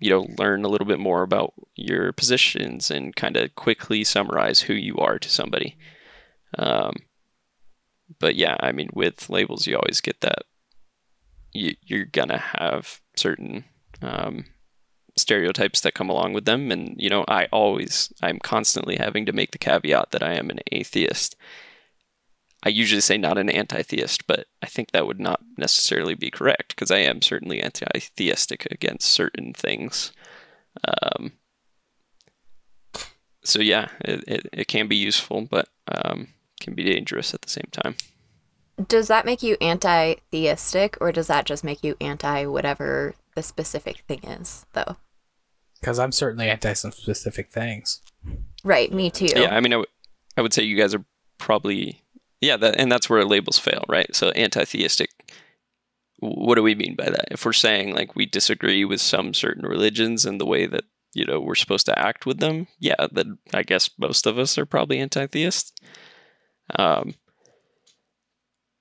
[0.00, 4.60] you know, learn a little bit more about your positions and kind of quickly summarize
[4.60, 5.76] who you are to somebody.
[6.56, 6.94] Um,
[8.20, 10.44] but yeah, I mean, with labels, you always get that
[11.52, 13.64] you, you're gonna have certain
[14.02, 14.44] um,
[15.18, 19.32] stereotypes that come along with them, and you know, I always, I'm constantly having to
[19.32, 21.36] make the caveat that I am an atheist.
[22.64, 26.70] I usually say not an anti-theist, but I think that would not necessarily be correct
[26.70, 30.12] because I am certainly anti-theistic against certain things.
[30.84, 31.32] Um,
[33.44, 36.28] so yeah, it, it, it can be useful, but um,
[36.60, 37.94] can be dangerous at the same time.
[38.86, 43.42] Does that make you anti theistic or does that just make you anti whatever the
[43.42, 44.96] specific thing is, though?
[45.80, 48.00] Because I'm certainly anti some specific things.
[48.64, 49.28] Right, me too.
[49.34, 49.86] Yeah, I mean, I, w-
[50.36, 51.04] I would say you guys are
[51.38, 52.02] probably
[52.40, 54.14] yeah, that, and that's where labels fail, right?
[54.14, 55.32] So anti-theistic.
[56.20, 57.28] What do we mean by that?
[57.30, 61.24] If we're saying like we disagree with some certain religions and the way that you
[61.24, 64.66] know we're supposed to act with them, yeah, then I guess most of us are
[64.66, 65.80] probably anti-theist.
[66.78, 67.14] Um,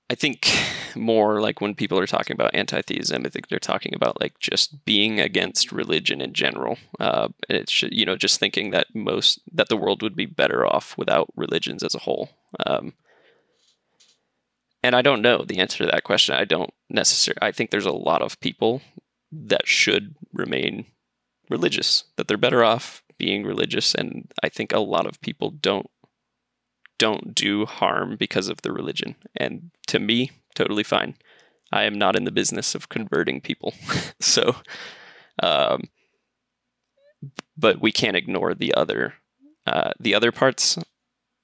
[0.09, 0.47] I think
[0.95, 4.85] more like when people are talking about anti-theism, I think they're talking about like just
[4.85, 6.77] being against religion in general.
[6.99, 10.97] Uh, it's you know just thinking that most that the world would be better off
[10.97, 12.29] without religions as a whole.
[12.65, 12.93] Um,
[14.81, 16.35] and I don't know the answer to that question.
[16.35, 17.41] I don't necessarily.
[17.41, 18.81] I think there's a lot of people
[19.31, 20.85] that should remain
[21.49, 22.05] religious.
[22.15, 25.89] That they're better off being religious, and I think a lot of people don't
[26.97, 29.15] don't do harm because of the religion.
[29.35, 31.15] And to me, totally fine.
[31.71, 33.73] I am not in the business of converting people.
[34.19, 34.55] so,
[35.41, 35.89] um,
[37.57, 39.15] but we can't ignore the other,
[39.65, 40.77] uh, the other parts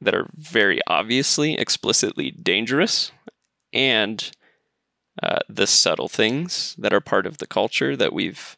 [0.01, 3.11] that are very obviously explicitly dangerous
[3.71, 4.31] and
[5.21, 8.55] uh, the subtle things that are part of the culture that we've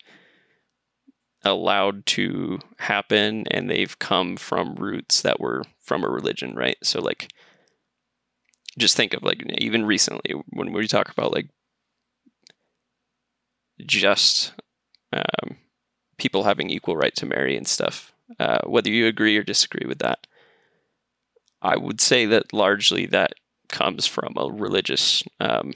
[1.46, 6.78] allowed to happen and they've come from roots that were from a religion, right?
[6.84, 7.32] So like
[8.78, 11.48] just think of like even recently when we talk about like
[13.86, 14.54] just
[15.14, 15.58] um,
[16.18, 20.00] people having equal right to marry and stuff, uh, whether you agree or disagree with
[20.00, 20.28] that,
[21.62, 23.34] I would say that largely that
[23.70, 25.74] comes from a religious, um,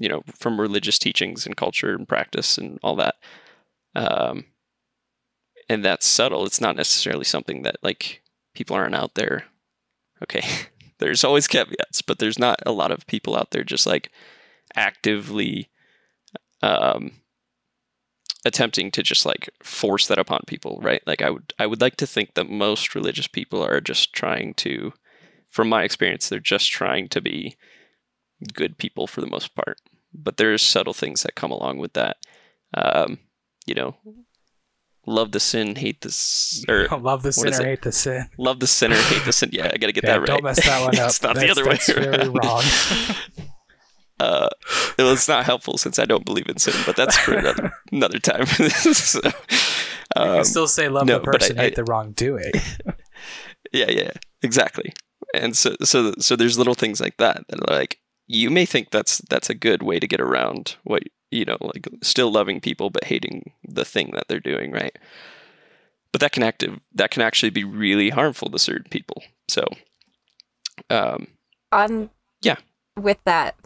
[0.00, 3.16] you know, from religious teachings and culture and practice and all that.
[3.94, 4.46] Um,
[5.68, 6.44] and that's subtle.
[6.46, 8.22] It's not necessarily something that like
[8.54, 9.44] people aren't out there.
[10.22, 10.42] Okay,
[10.98, 14.10] there's always caveats, but there's not a lot of people out there just like
[14.74, 15.68] actively
[16.62, 17.12] um,
[18.44, 21.02] attempting to just like force that upon people, right?
[21.06, 24.54] Like I would I would like to think that most religious people are just trying
[24.54, 24.92] to
[25.50, 27.54] from my experience they're just trying to be
[28.52, 29.78] good people for the most part.
[30.12, 32.18] But there's subtle things that come along with that.
[32.74, 33.18] Um,
[33.66, 33.96] you know,
[35.06, 38.28] love the sin, hate the s- or love the sinner, hate the sin.
[38.38, 39.50] love the sinner, hate the sin.
[39.52, 40.26] Yeah, I got to get Yeah, that right.
[40.26, 41.08] Don't mess that one up.
[41.08, 42.62] it's not the That's- other way very wrong.
[44.20, 44.48] uh,
[44.98, 48.18] well, it's not helpful since I don't believe in sin, but that's for another another
[48.18, 48.46] time.
[48.46, 49.32] so, you
[50.22, 52.52] um, can still say love no, the I- person, I- hate the wrongdoing.
[53.72, 54.10] yeah, yeah,
[54.42, 54.92] exactly.
[55.34, 57.98] And so, so, so there's little things like that that are like
[58.28, 61.02] you may think that's that's a good way to get around what
[61.34, 64.96] you know, like still loving people but hating the thing that they're doing, right?
[66.12, 69.22] But that can active that can actually be really harmful to certain people.
[69.48, 69.66] So,
[70.90, 71.26] um,
[71.72, 72.56] On Yeah.
[72.96, 73.56] with that,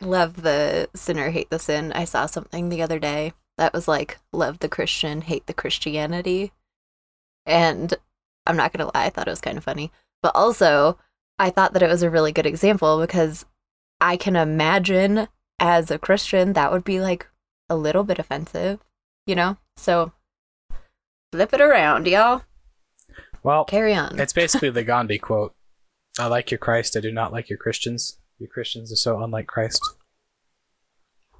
[0.00, 1.92] love the sinner, hate the sin.
[1.92, 6.52] I saw something the other day that was like love the Christian, hate the Christianity,
[7.46, 7.94] and
[8.46, 10.98] I'm not gonna lie, I thought it was kind of funny, but also
[11.38, 13.44] I thought that it was a really good example because
[14.00, 15.28] I can imagine
[15.64, 17.26] as a Christian that would be like
[17.70, 18.80] a little bit offensive,
[19.26, 19.56] you know.
[19.78, 20.12] So
[21.32, 22.42] flip it around, y'all.
[23.42, 24.20] Well, Carry on.
[24.20, 25.54] it's basically the Gandhi quote.
[26.18, 28.18] I like your Christ, I do not like your Christians.
[28.38, 29.80] Your Christians are so unlike Christ.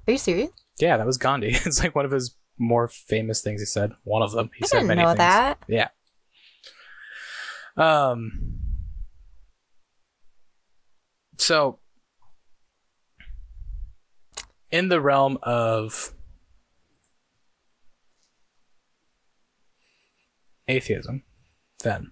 [0.07, 0.49] Are you serious?
[0.79, 1.49] Yeah, that was Gandhi.
[1.65, 3.91] It's like one of his more famous things he said.
[4.05, 4.49] One of them.
[4.55, 5.17] He I said didn't many know things.
[5.19, 5.57] that.
[5.67, 5.89] Yeah.
[7.77, 8.59] Um.
[11.37, 11.79] So,
[14.75, 16.13] in the realm of
[20.67, 21.23] atheism,
[21.81, 22.11] then,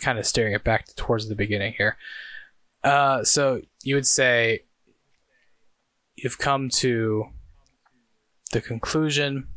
[0.00, 1.96] kind of steering it back towards the beginning here.
[2.84, 4.64] Uh, so you would say
[6.16, 7.28] you've come to
[8.52, 9.48] the conclusion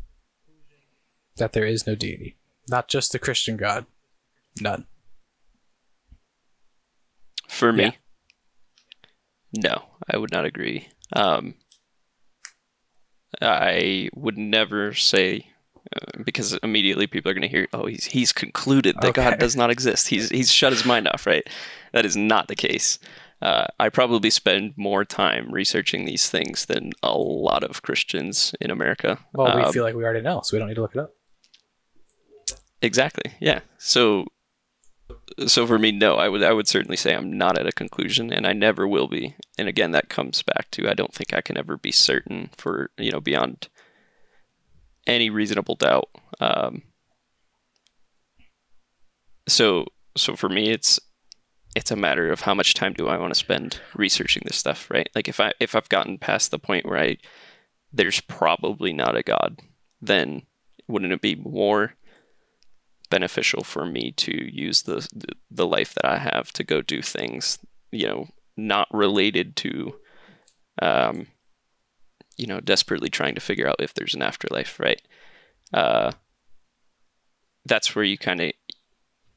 [1.35, 2.37] that there is no deity,
[2.69, 3.85] not just the Christian God,
[4.61, 4.85] none.
[7.49, 7.91] for me, Yeah.
[9.53, 10.87] No, I would not agree.
[11.13, 11.55] Um,
[13.41, 15.47] I would never say
[15.95, 19.23] uh, because immediately people are going to hear, "Oh, he's he's concluded that Okay.
[19.29, 20.09] God does not exist.
[20.09, 21.47] He's he's shut his mind off." Right?
[21.93, 22.99] That is not the case.
[23.41, 28.69] Uh, I probably spend more time researching these things than a lot of Christians in
[28.69, 29.17] America.
[29.33, 30.99] Well, we Um, feel like we already know, so we don't need to look it
[30.99, 31.11] up.
[32.83, 33.33] Exactly.
[33.39, 33.61] Yeah.
[33.79, 34.25] So
[35.47, 38.31] so for me no, I would I would certainly say I'm not at a conclusion
[38.31, 39.35] and I never will be.
[39.57, 42.91] And again that comes back to I don't think I can ever be certain for,
[42.97, 43.69] you know, beyond
[45.07, 46.09] any reasonable doubt.
[46.39, 46.83] Um
[49.47, 50.99] so so for me it's
[51.75, 54.89] it's a matter of how much time do I want to spend researching this stuff,
[54.91, 55.09] right?
[55.15, 57.17] Like if I if I've gotten past the point where I
[57.93, 59.61] there's probably not a god,
[60.01, 60.43] then
[60.87, 61.95] wouldn't it be more
[63.11, 65.07] beneficial for me to use the
[65.51, 67.59] the life that I have to go do things,
[67.91, 69.95] you know, not related to
[70.81, 71.27] um
[72.37, 75.01] you know, desperately trying to figure out if there's an afterlife, right?
[75.73, 76.11] Uh
[77.65, 78.51] that's where you kind of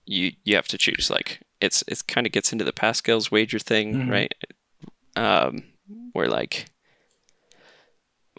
[0.06, 3.58] you you have to choose like it's it kind of gets into the Pascal's wager
[3.58, 4.10] thing, Mhm.
[4.10, 4.34] right?
[5.16, 5.64] Um
[6.12, 6.66] where like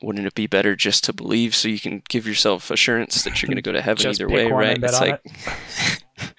[0.06, 3.48] wouldn't it be better just to believe so you can give yourself assurance that you're
[3.48, 4.78] going to go to heaven either way, right?
[4.82, 5.22] It's like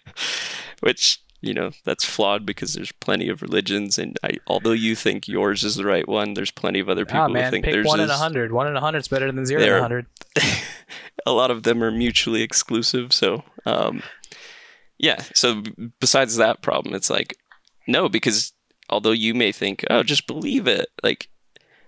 [0.81, 5.29] which you know that's flawed because there's plenty of religions and I, although you think
[5.29, 7.75] yours is the right one there's plenty of other people Ah, who man, think pick
[7.75, 8.53] theirs one in a hundred.
[8.53, 10.07] One in a hundred is better than zero in a hundred.
[11.27, 13.13] a lot of them are mutually exclusive.
[13.13, 14.03] So, um,
[14.99, 15.23] yeah.
[15.35, 15.63] So
[16.01, 17.37] besides that problem, it's like
[17.89, 18.53] no, because
[18.89, 20.89] although you may think, oh, just believe it.
[21.03, 21.29] Like,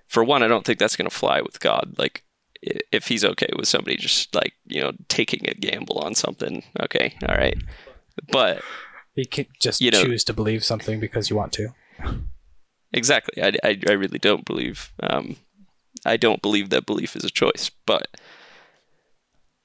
[0.08, 1.94] for one, I don't think that's going to fly with God.
[1.98, 2.24] Like,
[2.90, 7.14] if He's okay with somebody just like you know taking a gamble on something, okay,
[7.28, 7.56] all right.
[8.32, 8.62] But
[9.14, 11.68] You can just You know- choose to believe something because you want to.
[12.92, 13.42] Exactly.
[13.42, 14.92] I, I, I really don't believe.
[15.02, 15.36] Um,
[16.06, 17.70] I don't believe that belief is a choice.
[17.86, 18.08] But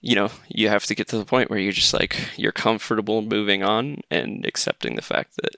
[0.01, 3.22] you know, you have to get to the point where you're just like you're comfortable
[3.22, 5.55] moving on and accepting the fact that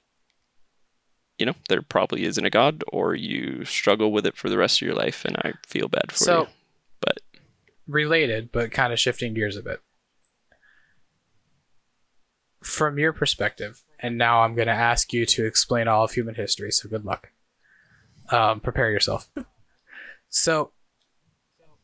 [1.37, 4.81] you know there probably isn't a god, or you struggle with it for the rest
[4.81, 6.47] of your life, and I feel bad for So- you.
[7.01, 7.17] But
[7.87, 9.81] related, but kind of shifting gears a bit.
[12.63, 16.33] From your perspective, and now I'm going to ask you to explain all of human
[16.35, 17.29] history, so good luck.
[18.31, 19.29] Um, prepare yourself.
[20.29, 20.71] so,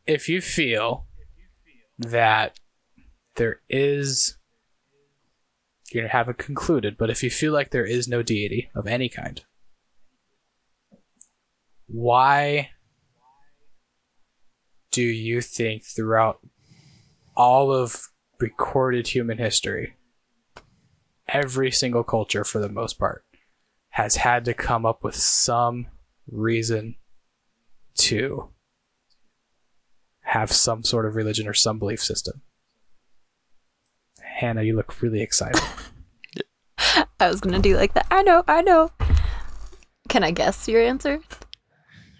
[0.08, 1.06] if you feel
[2.00, 2.60] that
[3.36, 4.38] there is
[5.94, 9.44] you haven't concluded, but if you feel like there is no deity of any kind,
[11.88, 12.70] why
[14.92, 16.40] do you think throughout
[17.36, 19.96] all of recorded human history,
[21.28, 23.24] every single culture for the most part
[23.92, 25.88] has had to come up with some
[26.30, 26.96] reason
[27.96, 28.50] to
[30.22, 32.42] have some sort of religion or some belief system?
[34.22, 35.62] Hannah, you look really excited.
[37.20, 38.08] I was gonna do like that.
[38.12, 38.92] I know, I know.
[40.10, 41.22] Can I guess your answer?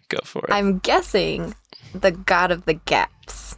[0.10, 0.52] Go for it.
[0.52, 1.56] I'm guessing
[1.94, 3.58] the god of the gaps.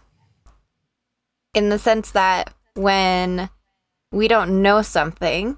[1.53, 3.49] In the sense that when
[4.11, 5.57] we don't know something,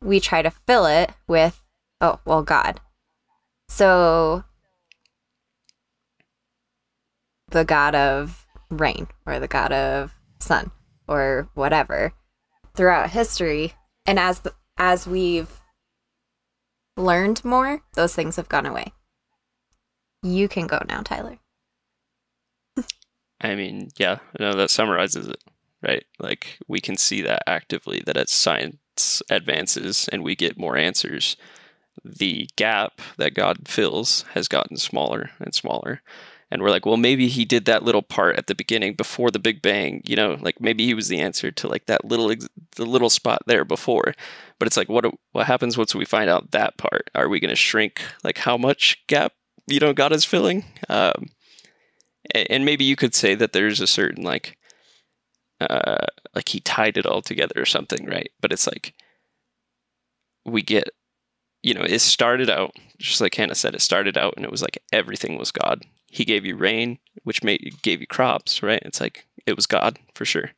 [0.00, 1.62] we try to fill it with,
[2.00, 2.80] oh, well, God.
[3.68, 4.44] So
[7.48, 10.70] the god of rain or the god of sun
[11.06, 12.12] or whatever
[12.74, 13.74] throughout history
[14.06, 15.60] and as the, as we've
[16.96, 18.92] learned more those things have gone away
[20.22, 21.38] you can go now tyler
[23.42, 25.42] I mean, yeah, no, that summarizes it,
[25.82, 26.04] right?
[26.20, 31.36] Like we can see that actively that as science advances and we get more answers,
[32.04, 36.02] the gap that God fills has gotten smaller and smaller.
[36.52, 39.38] And we're like, well, maybe he did that little part at the beginning before the
[39.38, 42.28] Big Bang, you know, like maybe he was the answer to like that little
[42.76, 44.12] the little spot there before.
[44.58, 47.08] But it's like, what what happens once we find out that part?
[47.14, 49.32] Are we going to shrink like how much gap
[49.66, 50.64] you know God is filling?
[50.90, 51.30] Um,
[52.34, 54.58] and maybe you could say that there's a certain like
[55.60, 58.94] uh like he tied it all together or something right but it's like
[60.44, 60.90] we get
[61.62, 64.62] you know it started out just like hannah said it started out and it was
[64.62, 65.82] like everything was god.
[66.08, 68.82] He gave you rain which made gave you crops right?
[68.84, 70.50] It's like it was god for sure.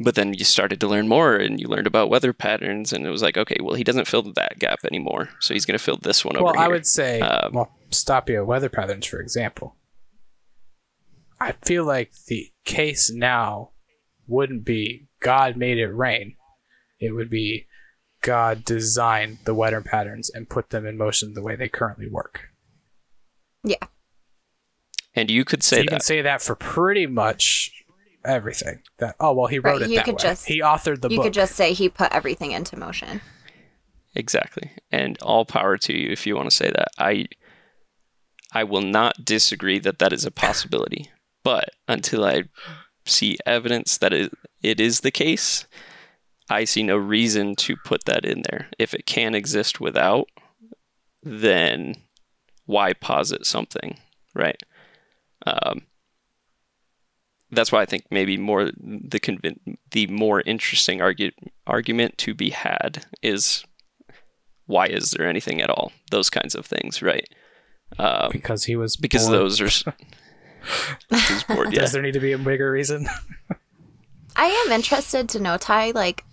[0.00, 3.10] But then you started to learn more and you learned about weather patterns and it
[3.10, 5.30] was like okay well he doesn't fill that gap anymore.
[5.40, 7.74] So he's going to fill this one well, over Well, I would say, Um, well,
[7.90, 9.76] stop you at weather patterns, for example.
[11.40, 13.70] I feel like the case now
[14.26, 16.34] wouldn't be God made it rain.
[16.98, 17.66] It would be
[18.20, 22.48] God designed the weather patterns and put them in motion the way they currently work.
[23.64, 23.76] yeah
[25.14, 27.70] and you could So say you that can say that for pretty much
[28.24, 28.82] everything.
[28.98, 30.22] That oh well, he wrote Right, it you that could way.
[30.22, 31.24] just- he authored the you book.
[31.26, 33.20] could just say he put everything into motion
[34.14, 34.72] Exactly.
[34.90, 36.88] And all power to you if you want to say that.
[36.98, 37.26] I
[38.52, 41.10] I will not disagree that that is a possibility.
[41.44, 42.44] But until I
[43.04, 45.66] see evidence that it, it is the case,
[46.50, 48.68] I see no reason to put that in there.
[48.78, 50.28] If it can exist without,
[51.22, 51.94] then
[52.66, 53.98] why posit something,
[54.34, 54.60] right?
[55.46, 55.82] Um,
[57.50, 61.32] that's why I think maybe more the convin- the more interesting argu-
[61.66, 63.64] argument to be had is
[64.66, 65.92] why is there anything at all?
[66.10, 67.26] Those kinds of things, right?
[67.98, 69.38] Um, because he was because bored.
[69.38, 69.68] those are
[71.10, 71.80] he's bored, yeah.
[71.80, 73.08] Does there need to be a bigger reason?
[74.36, 76.24] I am interested to know, Ty, like,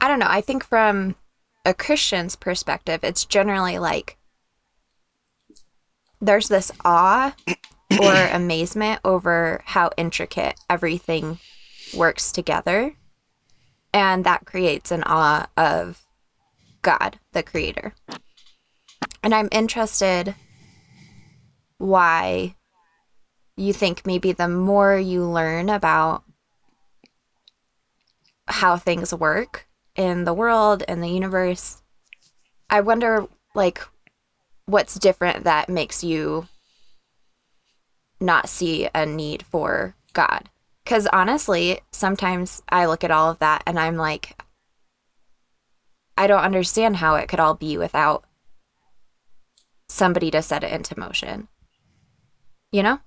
[0.00, 0.26] I don't know.
[0.28, 1.16] I think from
[1.64, 4.16] a Christian's perspective, it's generally like
[6.20, 7.34] there's this awe
[8.00, 11.38] or amazement over how intricate everything
[11.94, 12.94] works together.
[13.92, 16.06] And that creates an awe of
[16.82, 17.94] God, the creator.
[19.22, 20.34] And I'm interested
[21.78, 22.54] why
[23.56, 26.22] you think maybe the more you learn about
[28.46, 29.66] how things work
[30.00, 31.82] in the world and the universe,
[32.70, 33.82] I wonder like
[34.64, 36.48] what's different that makes you
[38.18, 40.48] not see a need for God.
[40.86, 44.40] Cuz honestly, sometimes I look at all of that and I'm like
[46.16, 48.24] I don't understand how it could all be without
[49.86, 51.48] somebody to set it into motion.
[52.72, 53.00] You know?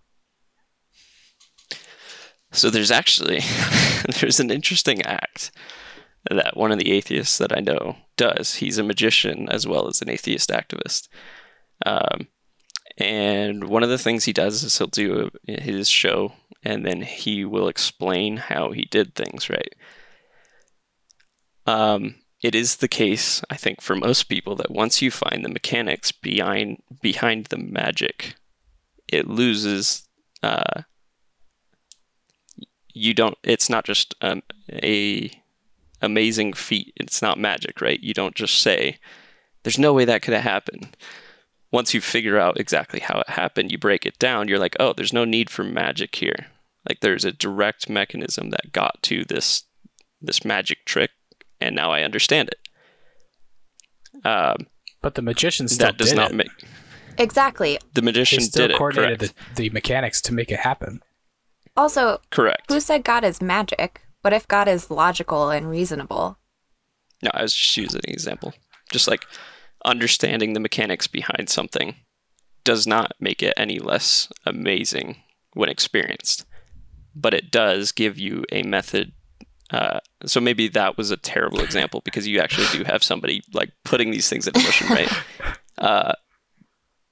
[2.51, 3.39] So there's actually
[4.19, 5.51] there's an interesting act
[6.29, 8.55] that one of the atheists that I know does.
[8.55, 11.07] He's a magician as well as an atheist activist.
[11.85, 12.27] Um,
[12.97, 17.01] and one of the things he does is he'll do a, his show and then
[17.01, 19.75] he will explain how he did things, right?
[21.65, 25.49] Um, it is the case, I think, for most people that once you find the
[25.49, 28.35] mechanics behind behind the magic,
[29.07, 30.07] it loses.
[30.41, 30.83] Uh,
[32.93, 33.37] you don't.
[33.43, 35.31] It's not just um, a
[36.03, 36.93] amazing feat.
[36.97, 37.99] It's not magic, right?
[38.01, 38.97] You don't just say,
[39.63, 40.95] "There's no way that could have happened."
[41.71, 44.47] Once you figure out exactly how it happened, you break it down.
[44.47, 46.47] You're like, "Oh, there's no need for magic here."
[46.87, 49.63] Like there's a direct mechanism that got to this
[50.21, 51.11] this magic trick,
[51.59, 54.25] and now I understand it.
[54.25, 54.67] Um,
[55.01, 56.35] But the magician still that does did not it.
[56.35, 56.51] make
[57.17, 57.77] exactly.
[57.93, 58.77] the still magician did it.
[58.77, 59.55] coordinated Correct.
[59.55, 61.01] the, the mechanics to make it happen.
[61.75, 62.71] Also, correct.
[62.71, 64.01] who said God is magic?
[64.23, 66.37] What if God is logical and reasonable?
[67.21, 68.53] No, I was just using an example.
[68.89, 69.25] Just like
[69.83, 71.97] understanding the mechanics behind something
[72.63, 75.17] does not make it any less amazing
[75.55, 76.45] when experienced,
[77.13, 79.11] but it does give you a method.
[79.71, 83.73] Uh, so maybe that was a terrible example because you actually do have somebody like
[83.83, 85.11] putting these things in motion, right?
[85.77, 86.13] Uh,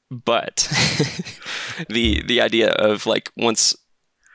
[0.09, 0.67] but
[1.89, 3.75] the the idea of like once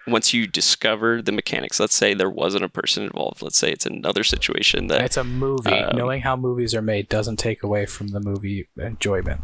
[0.06, 3.86] once you discover the mechanics, let's say there wasn't a person involved, let's say it's
[3.86, 5.70] another situation that It's a movie.
[5.70, 9.40] Um, Knowing how movies are made doesn't take away from the movie enjoyment.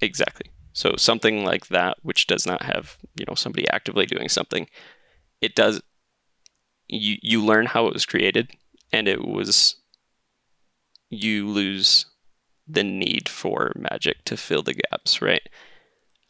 [0.00, 0.50] Exactly.
[0.72, 4.68] So something like that, which does not have you know somebody actively doing something,
[5.40, 5.80] it does.
[6.86, 8.52] You you learn how it was created,
[8.92, 9.76] and it was.
[11.10, 12.06] You lose
[12.66, 15.42] the need for magic to fill the gaps, right?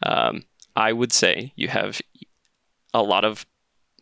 [0.05, 0.45] Um,
[0.77, 2.01] I would say you have
[2.95, 3.47] a lot of,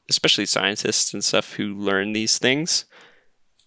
[0.09, 2.85] especially scientists and stuff, who learn these things,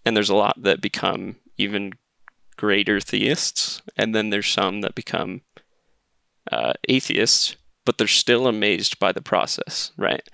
[0.06, 1.94] and there's a lot that become even
[2.58, 5.42] greater theists, and then there's some that become
[6.52, 7.56] uh, atheists,
[7.86, 10.28] but they're still amazed by the process, right?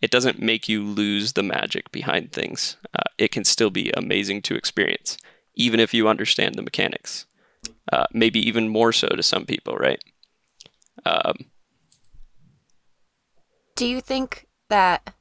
[0.00, 2.76] It doesn't make you lose the magic behind things.
[2.94, 5.16] Uh, it can still be amazing to experience,
[5.54, 7.26] even if you understand the mechanics.
[7.92, 10.02] Uh, maybe even more so to some people, right?
[11.04, 11.46] Um,
[13.82, 15.12] Do you think that?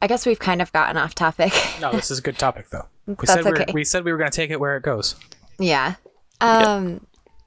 [0.00, 1.52] I guess we've kind of gotten off topic.
[1.80, 2.86] No, this is a good topic though.
[3.04, 3.72] We That's said we were, okay.
[3.72, 5.16] we said we were going to take it where it goes.
[5.58, 5.96] Yeah.
[6.40, 7.04] Um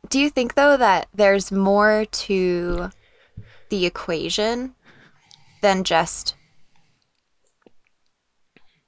[0.09, 2.89] do you think though that there's more to
[3.69, 4.75] the equation
[5.61, 6.35] than just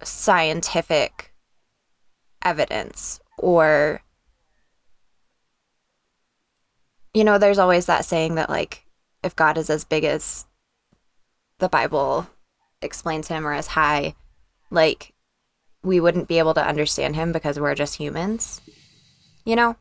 [0.03, 1.34] scientific
[2.43, 4.01] evidence or
[7.13, 8.86] you know there's always that saying that like
[9.24, 10.45] if God is as big as
[11.64, 12.28] the Bible
[12.82, 14.14] explains him or as high
[14.70, 15.14] like
[15.82, 18.61] we wouldn't be able to understand him because we're just humans
[19.45, 19.76] you know?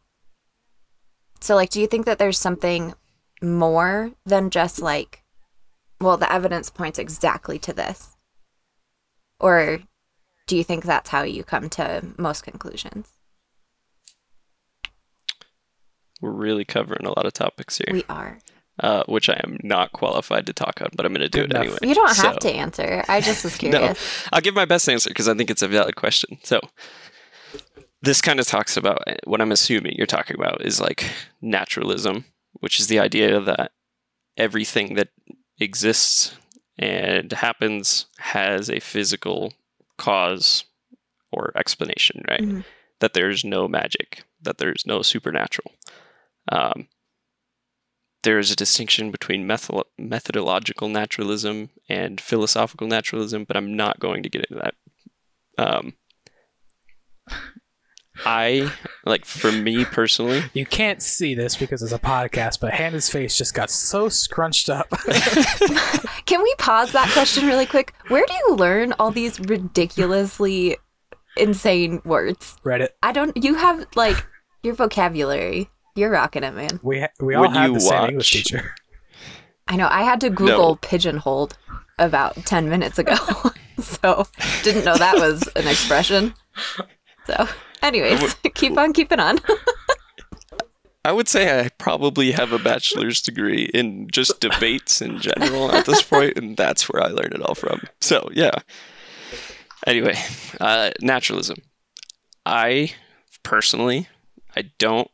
[1.40, 2.94] So, like, do you think that there's something
[3.40, 5.22] more than just like,
[6.00, 8.16] well, the evidence points exactly to this?
[9.40, 9.80] Or
[10.46, 13.08] do you think that's how you come to most conclusions?
[16.20, 18.38] we're really covering a lot of topics here, We are.
[18.80, 21.52] Uh, which I am not qualified to talk on, but I'm going to do Good
[21.52, 21.78] it anyway.
[21.82, 23.04] You don't have So- to answer.
[23.08, 23.80] I just was curious.
[23.80, 24.28] No.
[24.32, 26.38] I'll give my best answer because I think it's a valid question.
[26.42, 26.60] So,
[28.02, 31.04] this kind of talks about what I'm assuming you're talking about is like
[31.40, 33.72] naturalism, which is the idea that
[34.36, 35.08] everything that
[35.60, 36.34] exists
[36.78, 39.52] and happens has a physical
[39.98, 40.64] cause
[41.30, 42.40] or explanation, right?
[42.42, 42.64] Mhm.
[43.00, 45.70] That there's no magic, that there's no supernatural.
[46.50, 46.88] Um,
[48.22, 54.22] there is a distinction between metho- methodological naturalism and philosophical naturalism, but I'm not going
[54.22, 54.74] to get into that.
[55.58, 55.94] Um,
[58.24, 58.70] I
[59.04, 63.36] like for me personally, You can't see this because it's a podcast, but Hannah's face
[63.36, 64.88] just got so scrunched up.
[66.26, 67.94] Can we pause that question really quick?
[68.08, 70.76] Where do you learn all these ridiculously
[71.36, 72.56] insane words?
[72.64, 72.90] Reddit.
[73.02, 74.24] I don't, you have like
[74.62, 75.70] your vocabulary.
[75.94, 76.80] You're rocking it, man.
[76.82, 78.74] We ha- we all When had you the same English teacher.
[79.68, 79.88] I know.
[79.90, 80.74] I had to Google No.
[80.76, 81.56] pigeonholed
[81.98, 83.14] about 10 minutes ago.
[83.78, 84.26] so,
[84.62, 86.34] didn't know that was an expression.
[87.26, 87.46] So,
[87.82, 89.38] anyways, keep on keeping on.
[91.04, 95.84] I would say I probably have a bachelor's degree in just debates in general at
[95.84, 97.80] this point, and that's where I learned it all from.
[98.00, 98.54] So yeah.
[99.86, 100.16] Anyway,
[100.60, 101.58] uh, naturalism.
[102.46, 102.92] I
[103.42, 104.08] personally,
[104.56, 105.10] I don't,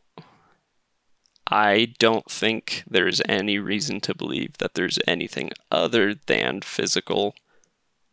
[1.49, 7.35] I don't think there's any reason to believe that there's anything other than physical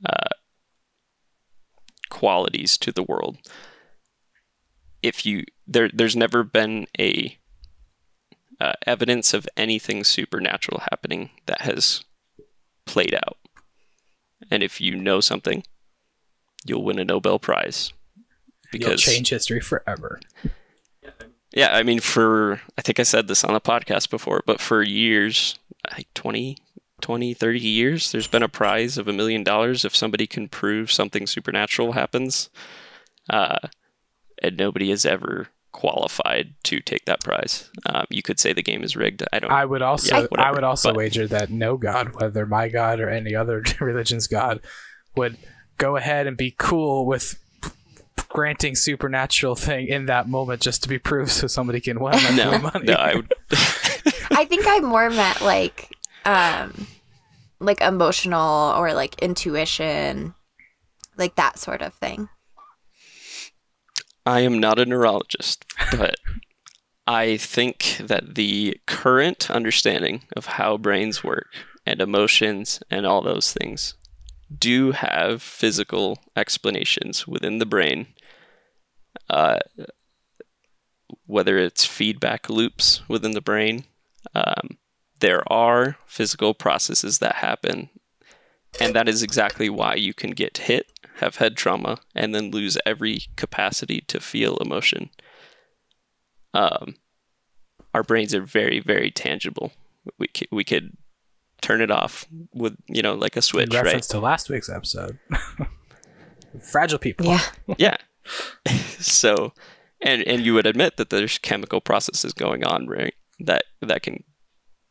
[0.05, 0.29] uh,
[2.09, 3.37] qualities to the world.
[5.03, 7.37] If you there, there's never been a
[8.59, 12.05] uh, evidence of anything supernatural happening that has
[12.85, 13.37] played out.
[14.49, 15.63] And if you know something,
[16.65, 17.91] you'll win a Nobel Prize.
[18.71, 20.21] You'll Because change history forever.
[21.55, 24.83] Yeah, I mean, for I think I said this on the podcast before, but for
[24.83, 25.57] years,
[25.91, 26.57] like 20,
[27.01, 30.91] 20, 30 years, there's been a prize of a million dollars if somebody can prove
[30.91, 32.49] something supernatural happens.
[33.29, 33.57] Uh,
[34.43, 37.69] and nobody has ever qualified to take that prize.
[37.85, 39.23] Um, you could say the game is rigged.
[39.33, 39.51] I don't.
[39.51, 42.69] I would also Yeah, whatever, I would also but- wager that no god, whether my
[42.69, 44.61] god or any other religion's god,
[45.15, 45.37] would
[45.77, 47.39] go ahead and be cool with
[48.35, 52.59] granting supernatural thing in that moment just to be proved so somebody can win no,
[52.59, 52.83] money.
[52.83, 53.33] no, I would.
[54.31, 56.85] I think I more meant like um
[57.59, 60.35] like emotional or like intuition,
[61.15, 62.27] like that sort of thing.
[64.25, 65.63] I am not a neurologist,
[65.95, 66.15] but
[67.07, 71.47] I think that the current understanding of how brains work
[71.85, 73.93] and emotions and all those things
[74.59, 78.07] do have physical explanations within the brain.
[79.29, 79.59] Uh,
[81.25, 83.85] whether it's feedback loops within the brain,
[84.33, 84.77] um,
[85.19, 87.89] there are physical processes that happen.
[88.79, 92.77] And that is exactly why you can get hit, have head trauma, and then lose
[92.85, 95.09] every capacity to feel emotion.
[96.53, 96.95] Um,
[97.93, 99.71] our brains are very, very tangible.
[100.19, 100.97] We c- we could
[101.61, 105.17] turn it off with you know like a in switch, reference to last week's episode.
[106.71, 107.25] Fragile people.
[107.25, 107.41] Yeah.
[107.77, 107.97] Yeah.
[108.99, 109.53] so,
[110.01, 113.13] and and you would admit that there's chemical processes going on, right?
[113.39, 114.23] That that can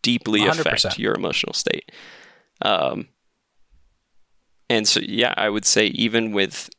[0.03, 0.99] deeply affect 100%.
[0.99, 1.91] your emotional state.
[2.63, 3.09] Um,
[4.71, 6.71] and so, yeah, I would say even with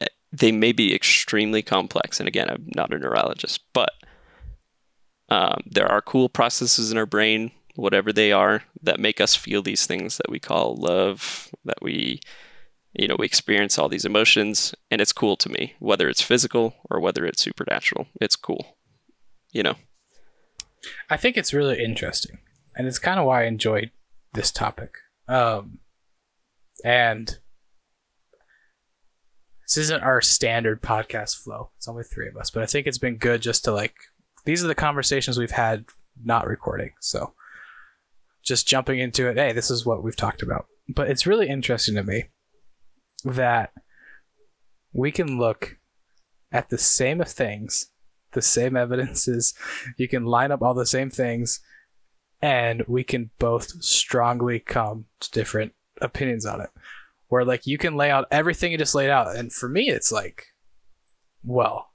[0.00, 2.18] eh, they may be extremely complex.
[2.18, 3.92] And again, I'm not a neurologist, but
[5.28, 9.62] um, there are cool processes in our brain, whatever they are, that make us feel
[9.62, 12.20] these things that we call love, that we,
[12.92, 16.74] you know, we experience all these emotions, and it's cool to me, whether it's physical
[16.90, 18.08] or whether it's supernatural.
[18.20, 18.76] It's cool,
[19.52, 19.76] you know.
[21.08, 22.38] I think it's really interesting,
[22.74, 23.90] and it's kind of why I enjoyed
[24.32, 24.94] this topic.
[25.28, 25.78] Um,
[26.84, 27.38] and
[29.66, 31.70] this isn't our standard podcast flow.
[31.76, 33.94] It's only three of us, but I think it's been good just to like.
[34.46, 35.84] These are the conversations we've had
[36.24, 37.34] not recording, so
[38.42, 39.36] just jumping into it.
[39.36, 40.66] Hey, this is what we've talked about.
[40.88, 42.24] But it's really interesting to me
[43.24, 43.72] that
[44.92, 45.78] we can look
[46.52, 47.90] at the same things,
[48.32, 49.54] the same evidences,
[49.96, 51.60] you can line up all the same things
[52.42, 56.70] and we can both strongly come to different opinions on it.
[57.28, 60.10] Where like you can lay out everything you just laid out and for me it's
[60.10, 60.46] like
[61.44, 61.92] well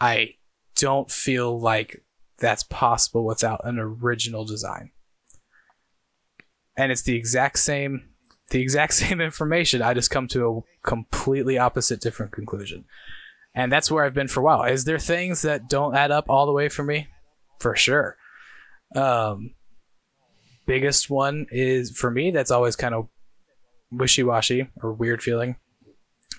[0.00, 0.30] i
[0.74, 2.02] don't feel like
[2.40, 4.90] that's possible without an original design.
[6.76, 8.09] And it's the exact same
[8.50, 12.84] the exact same information i just come to a completely opposite different conclusion
[13.54, 14.64] and that's where I've been for a while.
[14.64, 17.08] Is there things that don't add up all the way for me?
[17.58, 18.16] For sure.
[18.94, 19.54] Um,
[20.66, 23.08] biggest one is for me that's always kind of
[23.90, 25.56] wishy-washy or weird feeling.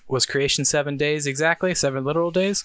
[0.08, 1.74] Was creation seven days exactly?
[1.74, 2.64] Seven literal days?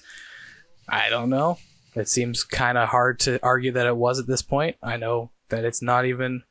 [0.90, 1.58] I don't know.
[1.96, 4.78] It seems kind of hard to argue that it was at this point.
[4.82, 6.44] I know that it's not even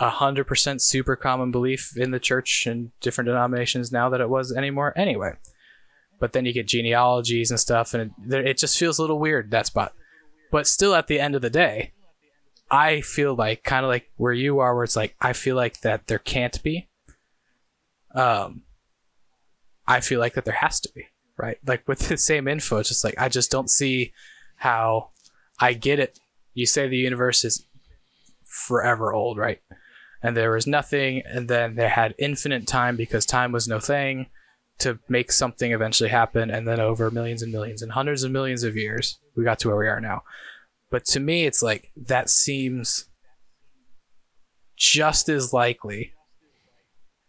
[0.00, 4.30] a hundred percent super common belief in the church and different denominations now that it
[4.30, 4.94] was anymore.
[4.96, 5.32] Anyway,
[6.18, 9.50] but then you get genealogies and stuff, and it, it just feels a little weird
[9.50, 9.92] that spot.
[10.50, 11.92] But still, at the end of the day,
[12.70, 15.80] I feel like kind of like where you are, where it's like I feel like
[15.80, 16.88] that there can't be.
[18.14, 18.62] Um,
[19.86, 21.58] I feel like that there has to be, right?
[21.66, 24.14] Like with the same info, it's just like I just don't see
[24.56, 25.10] how
[25.60, 26.18] I get it.
[26.54, 27.66] You say the universe is
[28.46, 29.60] forever old, right?
[30.22, 34.26] And there was nothing, and then they had infinite time because time was no thing
[34.78, 38.64] to make something eventually happen, and then over millions and millions and hundreds of millions
[38.64, 40.22] of years, we got to where we are now.
[40.90, 43.08] But to me, it's like that seems
[44.76, 46.14] just as likely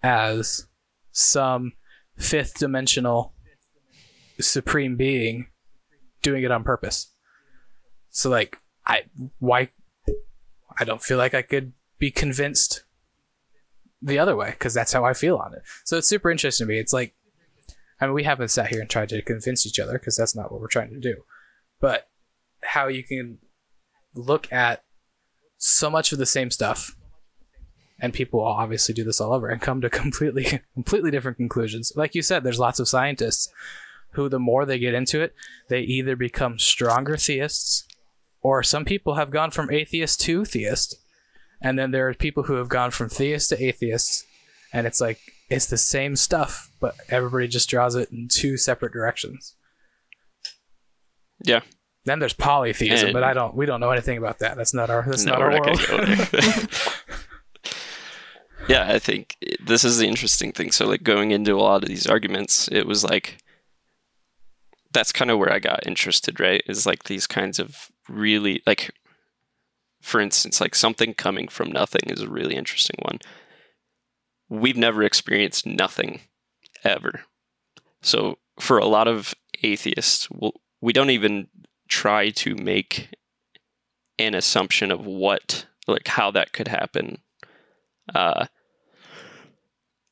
[0.01, 0.67] as
[1.11, 1.73] some
[2.17, 3.33] fifth dimensional
[4.39, 5.47] supreme being
[6.21, 7.13] doing it on purpose.
[8.09, 9.03] So like I
[9.39, 9.69] why
[10.79, 12.83] I don't feel like I could be convinced
[14.01, 15.61] the other way because that's how I feel on it.
[15.85, 16.79] So it's super interesting to me.
[16.79, 17.13] It's like
[18.01, 20.51] I mean we haven't sat here and tried to convince each other because that's not
[20.51, 21.23] what we're trying to do.
[21.79, 22.09] But
[22.63, 23.37] how you can
[24.15, 24.83] look at
[25.57, 26.97] so much of the same stuff
[27.99, 31.93] and people will obviously do this all over and come to completely completely different conclusions
[31.95, 33.47] like you said there's lots of scientists
[34.13, 35.33] who the more they get into it
[35.69, 37.87] they either become stronger theists
[38.41, 41.00] or some people have gone from atheist to theist
[41.61, 44.25] and then there are people who have gone from theist to atheist
[44.73, 48.93] and it's like it's the same stuff but everybody just draws it in two separate
[48.93, 49.55] directions
[51.43, 51.61] Yeah.
[52.05, 54.89] then there's polytheism And- but i don't we don't know anything about that that's not
[54.89, 56.67] our that's No, not our not world gonna go there.
[58.67, 60.71] yeah, I think this is the interesting thing.
[60.71, 63.37] So, like going into a lot of these arguments, it was like
[64.93, 66.61] that's kind of where I got interested, right?
[66.67, 68.91] Is like these kinds of really like
[70.01, 73.19] for instance, like something coming from nothing is a really interesting one.
[74.49, 76.21] We've never experienced nothing
[76.83, 77.21] ever.
[78.01, 79.33] So for a lot of
[79.63, 81.47] atheists, we'll, we don't even
[81.87, 83.09] try to make
[84.17, 87.19] an assumption of what like how that could happen.
[88.13, 88.47] Uh,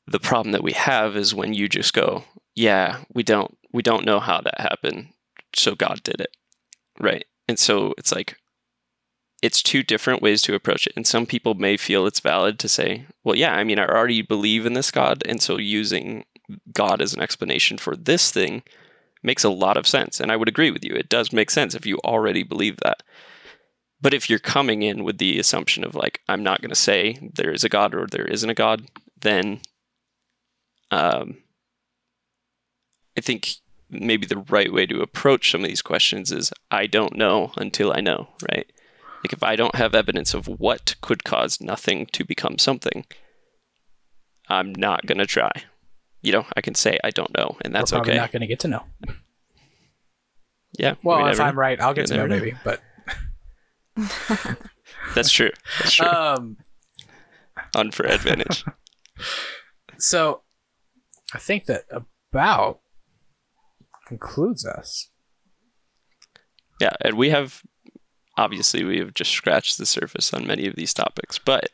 [0.06, 2.24] the problem that we have is when you just go,
[2.54, 5.08] yeah, we don't we don't know how that happened,
[5.54, 6.36] so God did it,
[6.98, 7.24] right?
[7.48, 8.36] And so it's like
[9.42, 10.92] it's two different ways to approach it.
[10.96, 14.22] And some people may feel it's valid to say, well, yeah, I mean, I already
[14.22, 16.24] believe in this God, and so using
[16.72, 18.62] God as an explanation for this thing
[19.22, 20.20] makes a lot of sense.
[20.20, 20.94] And I would agree with you.
[20.94, 23.02] It does make sense if you already believe that.
[24.00, 27.30] But if you're coming in with the assumption of like, I'm not going to say
[27.34, 28.86] there is a God or there isn't a God,
[29.20, 29.60] then
[30.90, 31.38] um,
[33.16, 33.56] I think
[33.90, 37.92] maybe the right way to approach some of these questions is I don't know until
[37.92, 38.70] I know, right?
[39.22, 43.04] Like if I don't have evidence of what could cause nothing to become something,
[44.48, 45.50] I'm not going to try.
[46.22, 48.20] You know, I can say I don't know, and that's We're probably okay.
[48.20, 48.84] not going to get to know.
[50.78, 50.94] yeah.
[51.02, 52.54] Well, we if never- I'm right, I'll get to know maybe.
[52.64, 52.80] But
[55.14, 55.50] That's true.
[55.78, 56.06] That's true.
[56.06, 56.56] um,
[57.74, 58.64] On for advantage.
[59.98, 60.42] so
[61.34, 62.80] I think that about
[64.06, 65.10] concludes us.
[66.80, 67.62] Yeah, and we have
[68.36, 71.70] obviously we have just scratched the surface on many of these topics, but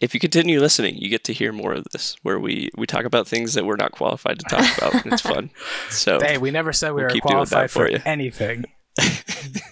[0.00, 3.04] if you continue listening, you get to hear more of this, where we we talk
[3.04, 5.50] about things that we're not qualified to talk about, and it's fun.
[5.90, 8.64] So Hey, we never said we We'll were keep doing that qualified for, for anything.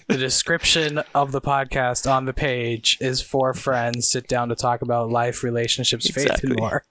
[0.07, 4.81] the description of the podcast on the page is four friends sit down to talk
[4.81, 6.83] about life, relationships, faith, and more.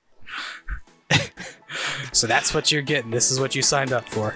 [2.12, 3.10] so that's what you're getting.
[3.10, 4.34] This is what you signed up for.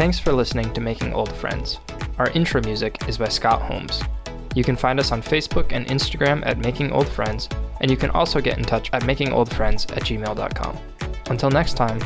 [0.00, 1.78] Thanks for listening to Making Old Friends.
[2.16, 4.02] Our intro music is by Scott Holmes.
[4.54, 7.50] You can find us on Facebook and Instagram at Making Old Friends,
[7.82, 10.78] and you can also get in touch at makingoldfriends at gmail.com.
[11.28, 12.00] Until next time,